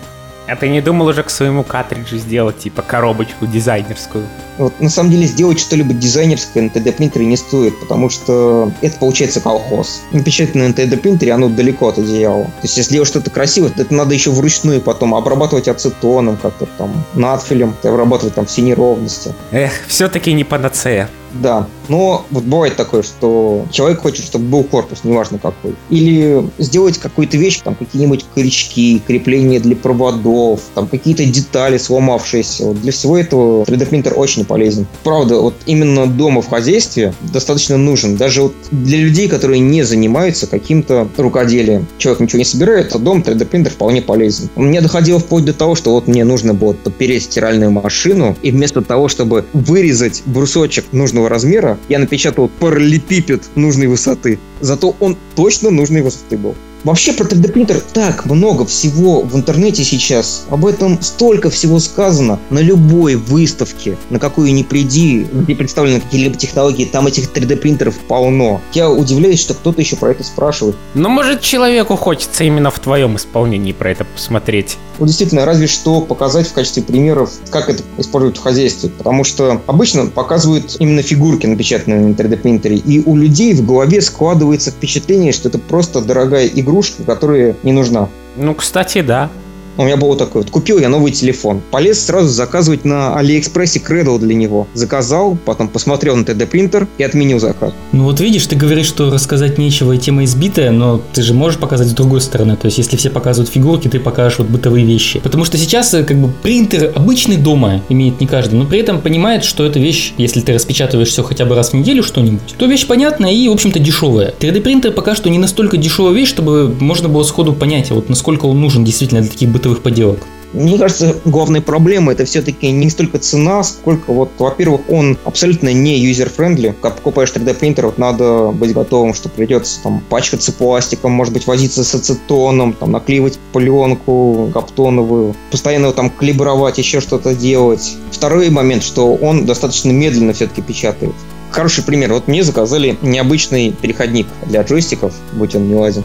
А 0.46 0.56
ты 0.56 0.68
не 0.68 0.82
думал 0.82 1.06
уже 1.06 1.22
к 1.22 1.30
своему 1.30 1.64
картриджу 1.64 2.18
сделать, 2.18 2.58
типа, 2.58 2.82
коробочку 2.82 3.46
дизайнерскую? 3.46 4.26
Вот, 4.58 4.78
на 4.78 4.90
самом 4.90 5.10
деле 5.10 5.26
сделать 5.26 5.58
что-либо 5.58 5.94
дизайнерское 5.94 6.64
на 6.64 6.68
3D 6.68 6.92
принтере 6.92 7.24
не 7.24 7.36
стоит, 7.36 7.78
потому 7.80 8.10
что 8.10 8.70
это 8.82 8.98
получается 8.98 9.40
колхоз. 9.40 10.02
Напечатать 10.12 10.54
на 10.54 10.64
3D 10.64 10.98
принтере 10.98 11.32
оно 11.32 11.48
далеко 11.48 11.88
от 11.88 11.98
идеала. 11.98 12.44
То 12.44 12.62
есть 12.62 12.76
если 12.76 12.92
делать 12.92 13.08
что-то 13.08 13.30
красивое, 13.30 13.70
то 13.70 13.82
это 13.82 13.94
надо 13.94 14.14
еще 14.14 14.30
вручную 14.30 14.80
потом 14.80 15.14
обрабатывать 15.14 15.66
ацетоном, 15.66 16.36
как-то 16.36 16.66
там 16.78 16.92
надфилем, 17.14 17.74
обрабатывать 17.82 18.34
там 18.34 18.44
все 18.44 18.62
неровности. 18.62 19.34
Эх, 19.50 19.72
все-таки 19.88 20.32
не 20.34 20.44
панацея. 20.44 21.08
Да, 21.34 21.66
но 21.88 22.24
вот 22.30 22.44
бывает 22.44 22.76
такое, 22.76 23.02
что 23.02 23.66
человек 23.70 24.00
хочет, 24.00 24.24
чтобы 24.24 24.46
был 24.46 24.64
корпус, 24.64 25.00
неважно 25.04 25.38
какой. 25.38 25.74
Или 25.90 26.48
сделать 26.58 26.98
какую-то 26.98 27.36
вещь, 27.36 27.60
там 27.62 27.74
какие-нибудь 27.74 28.24
крючки, 28.34 29.02
крепления 29.06 29.60
для 29.60 29.76
проводов, 29.76 30.60
там 30.74 30.86
какие-то 30.86 31.24
детали 31.24 31.78
сломавшиеся. 31.78 32.66
Вот 32.66 32.80
для 32.80 32.92
всего 32.92 33.18
этого 33.18 33.64
3D 33.64 33.86
принтер 33.86 34.14
очень 34.16 34.44
полезен. 34.44 34.86
Правда, 35.02 35.40
вот 35.40 35.54
именно 35.66 36.06
дома 36.06 36.40
в 36.40 36.48
хозяйстве 36.48 37.14
достаточно 37.20 37.76
нужен. 37.76 38.16
Даже 38.16 38.42
вот 38.42 38.54
для 38.70 38.98
людей, 38.98 39.28
которые 39.28 39.60
не 39.60 39.82
занимаются 39.82 40.46
каким-то 40.46 41.08
рукоделием. 41.16 41.86
Человек 41.98 42.20
ничего 42.20 42.38
не 42.38 42.44
собирает, 42.44 42.94
а 42.94 42.98
дом 42.98 43.20
3D 43.20 43.44
принтер 43.44 43.72
вполне 43.72 44.02
полезен. 44.02 44.48
Меня 44.56 44.80
доходило 44.80 45.18
вплоть 45.18 45.44
до 45.44 45.52
того, 45.52 45.74
что 45.74 45.90
вот 45.92 46.06
мне 46.06 46.24
нужно 46.24 46.54
было 46.54 46.72
подпереть 46.72 47.24
стиральную 47.24 47.70
машину, 47.70 48.36
и 48.42 48.50
вместо 48.50 48.82
того, 48.82 49.08
чтобы 49.08 49.44
вырезать 49.52 50.22
брусочек 50.26 50.86
нужного 50.92 51.23
нужного 51.24 51.28
размера, 51.28 51.78
я 51.88 51.98
напечатал 51.98 52.48
параллелепипед 52.60 53.42
нужной 53.56 53.86
высоты. 53.86 54.38
Зато 54.60 54.94
он 55.00 55.16
точно 55.34 55.70
нужной 55.70 56.02
высоты 56.02 56.36
был. 56.36 56.54
Вообще 56.84 57.14
про 57.14 57.24
3D 57.24 57.50
принтер 57.50 57.80
так 57.80 58.26
много 58.26 58.66
всего 58.66 59.22
в 59.22 59.34
интернете 59.34 59.84
сейчас. 59.84 60.44
Об 60.50 60.66
этом 60.66 61.00
столько 61.00 61.48
всего 61.48 61.78
сказано. 61.78 62.38
На 62.50 62.58
любой 62.58 63.14
выставке, 63.16 63.96
на 64.10 64.18
какую 64.18 64.52
ни 64.52 64.62
приди, 64.62 65.26
где 65.32 65.54
представлены 65.54 66.00
какие-либо 66.00 66.36
технологии, 66.36 66.84
там 66.84 67.06
этих 67.06 67.32
3D 67.32 67.56
принтеров 67.56 67.94
полно. 68.06 68.60
Я 68.74 68.90
удивляюсь, 68.90 69.40
что 69.40 69.54
кто-то 69.54 69.80
еще 69.80 69.96
про 69.96 70.10
это 70.10 70.24
спрашивает. 70.24 70.76
Ну, 70.92 71.08
может, 71.08 71.40
человеку 71.40 71.96
хочется 71.96 72.44
именно 72.44 72.70
в 72.70 72.78
твоем 72.78 73.16
исполнении 73.16 73.72
про 73.72 73.90
это 73.90 74.04
посмотреть. 74.04 74.76
Ну, 74.98 75.06
действительно, 75.06 75.44
разве 75.44 75.66
что 75.66 76.00
показать 76.00 76.46
в 76.46 76.52
качестве 76.52 76.82
примеров, 76.82 77.32
как 77.50 77.68
это 77.68 77.82
используют 77.98 78.36
в 78.36 78.42
хозяйстве. 78.42 78.90
Потому 78.90 79.24
что 79.24 79.60
обычно 79.66 80.06
показывают 80.06 80.76
именно 80.78 81.02
фигурки, 81.02 81.46
напечатанные 81.46 82.00
на 82.00 82.12
3D 82.12 82.36
принтере. 82.36 82.76
И 82.76 83.02
у 83.04 83.16
людей 83.16 83.54
в 83.54 83.66
голове 83.66 84.00
складывается 84.00 84.70
впечатление, 84.70 85.32
что 85.32 85.48
это 85.48 85.58
просто 85.58 86.00
дорогая 86.00 86.46
игрушка, 86.46 87.02
которая 87.02 87.56
не 87.62 87.72
нужна. 87.72 88.08
Ну, 88.36 88.54
кстати, 88.54 89.00
да. 89.00 89.30
У 89.76 89.84
меня 89.84 89.96
было 89.96 90.16
такое, 90.16 90.42
вот 90.42 90.52
купил 90.52 90.78
я 90.78 90.88
новый 90.88 91.10
телефон. 91.10 91.60
Полез 91.70 92.04
сразу 92.04 92.28
заказывать 92.28 92.84
на 92.84 93.16
Алиэкспрессе 93.16 93.80
Кредл 93.80 94.18
для 94.18 94.34
него. 94.34 94.68
Заказал, 94.72 95.36
потом 95.44 95.68
посмотрел 95.68 96.14
на 96.14 96.22
3D 96.22 96.46
принтер 96.46 96.86
и 96.96 97.02
отменил 97.02 97.40
заказ. 97.40 97.72
Ну 97.90 98.04
вот 98.04 98.20
видишь, 98.20 98.46
ты 98.46 98.54
говоришь, 98.54 98.86
что 98.86 99.10
рассказать 99.10 99.58
нечего 99.58 99.92
и 99.92 99.98
тема 99.98 100.24
избитая, 100.24 100.70
но 100.70 101.00
ты 101.12 101.22
же 101.22 101.34
можешь 101.34 101.58
показать 101.58 101.88
с 101.88 101.92
другой 101.92 102.20
стороны. 102.20 102.56
То 102.56 102.66
есть 102.66 102.78
если 102.78 102.96
все 102.96 103.10
показывают 103.10 103.50
фигурки, 103.50 103.88
ты 103.88 103.98
покажешь 103.98 104.38
вот 104.38 104.48
бытовые 104.48 104.86
вещи. 104.86 105.18
Потому 105.20 105.44
что 105.44 105.58
сейчас 105.58 105.92
э, 105.92 106.04
как 106.04 106.18
бы 106.18 106.32
принтер 106.42 106.92
обычный 106.94 107.36
дома 107.36 107.82
имеет 107.88 108.20
не 108.20 108.28
каждый, 108.28 108.54
но 108.54 108.66
при 108.66 108.78
этом 108.78 109.00
понимает, 109.00 109.44
что 109.44 109.64
эта 109.64 109.80
вещь, 109.80 110.12
если 110.18 110.40
ты 110.40 110.54
распечатываешь 110.54 111.08
все 111.08 111.24
хотя 111.24 111.46
бы 111.46 111.56
раз 111.56 111.70
в 111.70 111.74
неделю 111.74 112.04
что-нибудь, 112.04 112.54
то 112.56 112.66
вещь 112.66 112.86
понятная 112.86 113.32
и, 113.32 113.48
в 113.48 113.52
общем-то, 113.52 113.80
дешевая. 113.80 114.32
3D 114.38 114.60
принтер 114.60 114.92
пока 114.92 115.16
что 115.16 115.30
не 115.30 115.38
настолько 115.38 115.76
дешевая 115.76 116.14
вещь, 116.14 116.28
чтобы 116.28 116.72
можно 116.78 117.08
было 117.08 117.24
сходу 117.24 117.52
понять, 117.52 117.90
вот 117.90 118.08
насколько 118.08 118.46
он 118.46 118.60
нужен 118.60 118.84
действительно 118.84 119.20
для 119.20 119.30
таких 119.30 119.48
бытовых 119.48 119.63
бытовых 119.64 119.82
поделок? 119.82 120.18
Мне 120.52 120.78
кажется, 120.78 121.16
главной 121.24 121.60
проблемой 121.60 122.14
это 122.14 122.24
все-таки 122.24 122.70
не 122.70 122.88
столько 122.88 123.18
цена, 123.18 123.64
сколько 123.64 124.12
вот, 124.12 124.30
во-первых, 124.38 124.82
он 124.88 125.18
абсолютно 125.24 125.72
не 125.72 125.98
user-friendly. 125.98 126.76
Как 126.80 126.96
покупаешь 126.96 127.32
3D 127.34 127.54
принтер, 127.54 127.86
вот 127.86 127.98
надо 127.98 128.52
быть 128.52 128.72
готовым, 128.72 129.14
что 129.14 129.28
придется 129.28 129.82
там 129.82 130.00
пачкаться 130.08 130.52
пластиком, 130.52 131.10
может 131.10 131.34
быть, 131.34 131.48
возиться 131.48 131.82
с 131.82 131.92
ацетоном, 131.92 132.72
там 132.72 132.92
наклеивать 132.92 133.40
пленку 133.52 134.48
каптоновую, 134.54 135.34
постоянно 135.50 135.90
там 135.90 136.08
калибровать, 136.08 136.78
еще 136.78 137.00
что-то 137.00 137.34
делать. 137.34 137.96
Второй 138.12 138.48
момент, 138.50 138.84
что 138.84 139.12
он 139.12 139.46
достаточно 139.46 139.90
медленно 139.90 140.34
все-таки 140.34 140.62
печатает. 140.62 141.14
Хороший 141.50 141.82
пример. 141.82 142.12
Вот 142.12 142.28
мне 142.28 142.44
заказали 142.44 142.96
необычный 143.02 143.72
переходник 143.72 144.28
для 144.46 144.62
джойстиков, 144.62 145.14
будь 145.32 145.56
он 145.56 145.68
неладен 145.68 146.04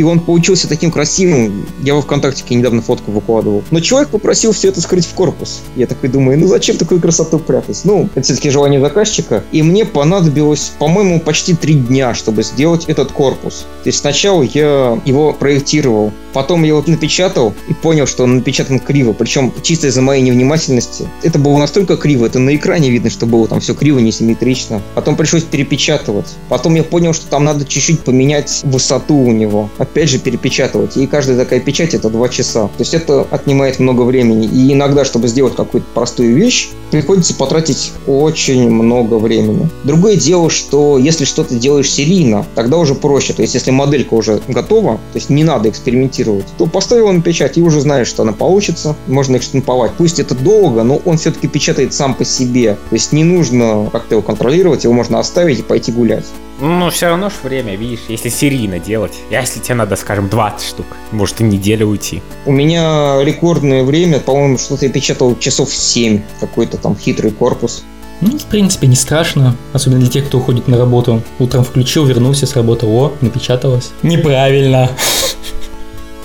и 0.00 0.02
он 0.02 0.18
получился 0.18 0.66
таким 0.66 0.90
красивым. 0.90 1.66
Я 1.82 1.94
во 1.94 2.00
ВКонтакте 2.00 2.42
недавно 2.54 2.80
фотку 2.80 3.12
выкладывал. 3.12 3.62
Но 3.70 3.80
человек 3.80 4.08
попросил 4.08 4.52
все 4.52 4.68
это 4.68 4.80
скрыть 4.80 5.04
в 5.04 5.12
корпус. 5.12 5.60
Я 5.76 5.86
такой 5.86 6.08
думаю, 6.08 6.38
ну 6.38 6.46
зачем 6.46 6.78
такую 6.78 7.02
красоту 7.02 7.38
прятать? 7.38 7.82
Ну, 7.84 8.08
это 8.14 8.22
все-таки 8.22 8.48
желание 8.48 8.80
заказчика. 8.80 9.44
И 9.52 9.62
мне 9.62 9.84
понадобилось, 9.84 10.72
по-моему, 10.78 11.20
почти 11.20 11.54
три 11.54 11.74
дня, 11.74 12.14
чтобы 12.14 12.42
сделать 12.42 12.86
этот 12.86 13.12
корпус. 13.12 13.66
То 13.82 13.88
есть 13.88 13.98
сначала 13.98 14.42
я 14.42 14.98
его 15.04 15.34
проектировал, 15.34 16.12
потом 16.32 16.62
я 16.62 16.68
его 16.68 16.82
напечатал 16.86 17.52
и 17.68 17.74
понял, 17.74 18.06
что 18.06 18.24
он 18.24 18.36
напечатан 18.36 18.78
криво. 18.78 19.12
Причем 19.12 19.52
чисто 19.62 19.88
из-за 19.88 20.00
моей 20.00 20.22
невнимательности. 20.22 21.06
Это 21.22 21.38
было 21.38 21.58
настолько 21.58 21.98
криво, 21.98 22.24
это 22.24 22.38
на 22.38 22.56
экране 22.56 22.88
видно, 22.90 23.10
что 23.10 23.26
было 23.26 23.46
там 23.46 23.60
все 23.60 23.74
криво, 23.74 23.98
несимметрично. 23.98 24.80
Потом 24.94 25.16
пришлось 25.16 25.42
перепечатывать. 25.42 26.36
Потом 26.48 26.74
я 26.74 26.84
понял, 26.84 27.12
что 27.12 27.26
там 27.26 27.44
надо 27.44 27.66
чуть-чуть 27.66 28.00
поменять 28.00 28.62
высоту 28.64 29.16
у 29.16 29.32
него 29.32 29.68
опять 29.90 30.08
же 30.08 30.18
перепечатывать. 30.18 30.96
И 30.96 31.06
каждая 31.06 31.36
такая 31.36 31.60
печать 31.60 31.94
это 31.94 32.10
два 32.10 32.28
часа. 32.28 32.66
То 32.68 32.80
есть 32.80 32.94
это 32.94 33.26
отнимает 33.30 33.78
много 33.78 34.02
времени. 34.02 34.46
И 34.46 34.72
иногда, 34.72 35.04
чтобы 35.04 35.28
сделать 35.28 35.54
какую-то 35.54 35.86
простую 35.94 36.34
вещь, 36.34 36.70
приходится 36.90 37.34
потратить 37.34 37.92
очень 38.06 38.70
много 38.70 39.14
времени. 39.14 39.68
Другое 39.84 40.16
дело, 40.16 40.50
что 40.50 40.98
если 40.98 41.24
что-то 41.24 41.54
делаешь 41.54 41.90
серийно, 41.90 42.46
тогда 42.54 42.78
уже 42.78 42.94
проще. 42.94 43.32
То 43.32 43.42
есть 43.42 43.54
если 43.54 43.70
моделька 43.70 44.14
уже 44.14 44.40
готова, 44.48 44.96
то 44.96 45.16
есть 45.16 45.30
не 45.30 45.44
надо 45.44 45.68
экспериментировать, 45.68 46.46
то 46.58 46.66
поставил 46.66 47.12
на 47.12 47.22
печать 47.22 47.58
и 47.58 47.62
уже 47.62 47.80
знаешь, 47.80 48.08
что 48.08 48.22
она 48.22 48.32
получится, 48.32 48.96
можно 49.06 49.36
их 49.36 49.42
штамповать. 49.42 49.92
Пусть 49.96 50.18
это 50.18 50.34
долго, 50.34 50.82
но 50.82 51.00
он 51.04 51.18
все-таки 51.18 51.48
печатает 51.48 51.94
сам 51.94 52.14
по 52.14 52.24
себе. 52.24 52.74
То 52.74 52.94
есть 52.94 53.12
не 53.12 53.24
нужно 53.24 53.88
как-то 53.90 54.16
его 54.16 54.22
контролировать, 54.22 54.84
его 54.84 54.92
можно 54.92 55.18
оставить 55.18 55.60
и 55.60 55.62
пойти 55.62 55.92
гулять. 55.92 56.26
Ну, 56.60 56.90
все 56.90 57.08
равно 57.08 57.30
ж 57.30 57.34
время, 57.42 57.74
видишь, 57.74 58.00
если 58.08 58.28
серийно 58.28 58.78
делать. 58.78 59.14
А 59.30 59.40
если 59.40 59.60
тебе 59.60 59.76
надо, 59.80 59.96
скажем, 59.96 60.28
20 60.28 60.68
штук, 60.68 60.86
может 61.10 61.40
и 61.40 61.44
неделю 61.44 61.86
уйти. 61.86 62.22
У 62.44 62.52
меня 62.52 63.22
рекордное 63.22 63.82
время, 63.82 64.20
по-моему, 64.20 64.58
что-то 64.58 64.84
я 64.84 64.92
печатал 64.92 65.38
часов 65.38 65.72
7, 65.72 66.20
какой-то 66.38 66.76
там 66.76 66.96
хитрый 66.96 67.30
корпус. 67.30 67.82
Ну, 68.20 68.38
в 68.38 68.44
принципе, 68.44 68.86
не 68.86 68.96
страшно, 68.96 69.56
особенно 69.72 70.00
для 70.00 70.10
тех, 70.10 70.26
кто 70.26 70.38
уходит 70.38 70.68
на 70.68 70.76
работу. 70.76 71.22
Утром 71.38 71.64
включил, 71.64 72.04
вернулся 72.04 72.46
с 72.46 72.54
работы, 72.54 72.84
о, 72.84 73.12
напечаталось. 73.22 73.92
Неправильно. 74.02 74.90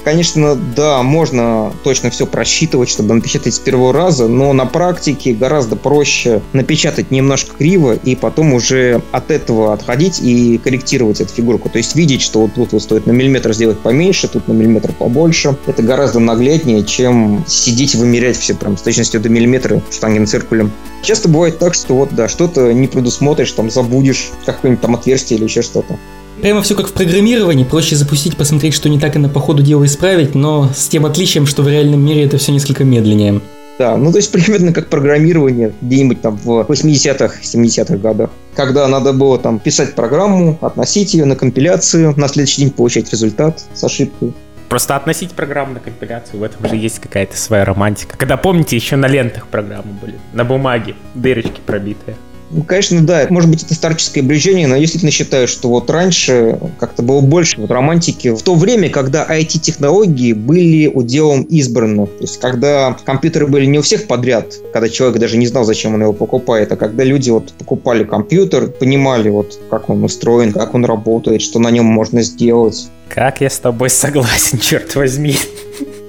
Конечно, 0.06 0.56
да, 0.56 1.02
можно 1.02 1.74
точно 1.84 2.12
все 2.12 2.28
просчитывать, 2.28 2.90
чтобы 2.90 3.16
напечатать 3.16 3.56
с 3.56 3.60
первого 3.60 3.92
раза, 3.92 4.28
но 4.28 4.54
на 4.54 4.68
практике 4.68 5.34
гораздо 5.34 5.76
проще 5.76 6.44
напечатать 6.54 7.10
немножко 7.10 7.56
криво 7.58 7.94
и 7.94 8.16
потом 8.16 8.54
уже 8.54 9.02
от 9.12 9.32
этого 9.32 9.74
отходить 9.74 10.20
и 10.22 10.60
корректировать 10.60 11.22
эту 11.22 11.34
фигурку. 11.34 11.70
То 11.70 11.80
есть 11.80 11.96
видеть, 11.96 12.22
что 12.22 12.42
вот 12.42 12.54
тут 12.54 12.74
вот 12.74 12.84
стоит 12.84 13.08
на 13.08 13.14
миллиметр 13.14 13.52
сделать 13.54 13.80
поменьше, 13.80 14.28
тут 14.28 14.48
на 14.48 14.54
миллиметр 14.54 14.94
побольше. 14.94 15.58
Это 15.66 15.82
гораздо 15.82 16.20
нагляднее, 16.20 16.84
чем 16.84 17.44
сидеть 17.48 17.96
вымерять 17.96 18.38
все 18.38 18.54
прям 18.54 18.78
с 18.78 18.84
точностью 18.84 19.20
до 19.22 19.30
миллиметра 19.30 19.82
штангенциркулем. 19.92 20.72
Часто 21.02 21.30
бывает 21.30 21.58
так, 21.58 21.74
что 21.74 21.96
вот, 21.96 22.14
да, 22.14 22.28
что-то 22.28 22.72
не 22.74 22.88
предусмотришь, 22.88 23.52
там 23.54 23.72
забудешь 23.72 24.30
какое-нибудь 24.46 24.82
там 24.82 24.94
отверстие 24.94 25.40
или 25.40 25.46
еще 25.46 25.64
что-то. 25.64 25.98
Прямо 26.46 26.62
все 26.62 26.76
как 26.76 26.86
в 26.90 26.94
программировании, 26.94 27.64
проще 27.64 27.96
запустить, 27.96 28.38
посмотреть, 28.38 28.76
что 28.76 28.88
не 28.88 29.00
так 29.00 29.16
и 29.16 29.18
на 29.18 29.30
по 29.30 29.40
ходу 29.40 29.64
дела 29.64 29.84
исправить, 29.88 30.36
но 30.36 30.70
с 30.76 30.88
тем 30.88 31.08
отличием, 31.08 31.48
что 31.48 31.64
в 31.64 31.68
реальном 31.68 32.06
мире 32.06 32.26
это 32.26 32.38
все 32.38 32.52
несколько 32.52 32.84
медленнее. 32.84 33.42
Да, 33.80 33.98
ну 33.98 34.12
то 34.12 34.20
есть 34.20 34.32
примерно 34.32 34.72
как 34.72 34.88
программирование 34.90 35.74
где-нибудь 35.82 36.22
там 36.22 36.38
в 36.38 36.62
80-х, 36.62 37.40
70-х 37.42 37.98
годах. 37.98 38.30
Когда 38.54 38.88
надо 38.88 39.12
было 39.12 39.40
там 39.40 39.58
писать 39.58 39.96
программу, 39.96 40.60
относить 40.62 41.16
ее 41.16 41.26
на 41.26 41.36
компиляцию, 41.36 42.14
на 42.16 42.28
следующий 42.28 42.62
день 42.62 42.70
получать 42.70 43.12
результат 43.12 43.64
с 43.74 43.84
ошибкой. 43.84 44.32
Просто 44.70 44.96
относить 44.96 45.32
программу 45.32 45.74
на 45.74 45.80
компиляцию, 45.80 46.42
в 46.42 46.44
этом 46.44 46.70
же 46.70 46.76
есть 46.76 47.00
какая-то 47.00 47.36
своя 47.36 47.66
романтика. 47.66 48.18
Когда, 48.18 48.38
помните, 48.38 48.76
еще 48.76 48.98
на 48.98 49.08
лентах 49.08 49.48
программы 49.48 49.94
были, 50.00 50.20
на 50.32 50.46
бумаге, 50.46 50.94
дырочки 51.16 51.60
пробитые. 51.66 52.16
Ну, 52.52 52.64
конечно, 52.64 53.02
да, 53.06 53.26
может 53.30 53.50
быть, 53.50 53.64
это 53.64 53.74
старческое 53.74 54.24
облегчение, 54.24 54.68
но 54.68 54.76
я 54.76 54.82
действительно 54.82 55.12
считаю, 55.12 55.48
что 55.48 55.70
вот 55.70 55.90
раньше 55.90 56.60
как-то 56.80 57.02
было 57.02 57.22
больше 57.22 57.60
вот 57.60 57.72
романтики 57.72 58.34
в 58.34 58.42
то 58.42 58.56
время, 58.56 58.90
когда 58.90 59.26
IT-технологии 59.26 60.34
были 60.34 60.88
уделом 60.88 61.44
избранных. 61.44 62.10
То 62.10 62.24
есть, 62.24 62.40
когда 62.40 62.96
компьютеры 63.04 63.48
были 63.48 63.66
не 63.66 63.80
у 63.80 63.82
всех 63.82 64.08
подряд, 64.08 64.54
когда 64.74 64.90
человек 64.90 65.20
даже 65.20 65.38
не 65.38 65.48
знал, 65.48 65.64
зачем 65.64 65.96
он 65.96 66.02
его 66.02 66.14
покупает, 66.14 66.72
а 66.72 66.76
когда 66.76 67.04
люди 67.04 67.30
вот 67.30 67.54
покупали 67.54 68.04
компьютер, 68.04 68.68
понимали 68.68 69.30
вот, 69.30 69.60
как 69.70 69.90
он 69.90 70.04
устроен, 70.04 70.54
как 70.54 70.76
он 70.76 70.86
работает, 70.86 71.42
что 71.42 71.60
на 71.60 71.72
нем 71.72 71.86
можно 71.86 72.22
сделать. 72.22 72.90
Как 73.10 73.42
я 73.42 73.50
с 73.50 73.60
тобой 73.60 73.90
согласен, 73.90 74.60
черт 74.62 74.96
возьми 74.96 75.36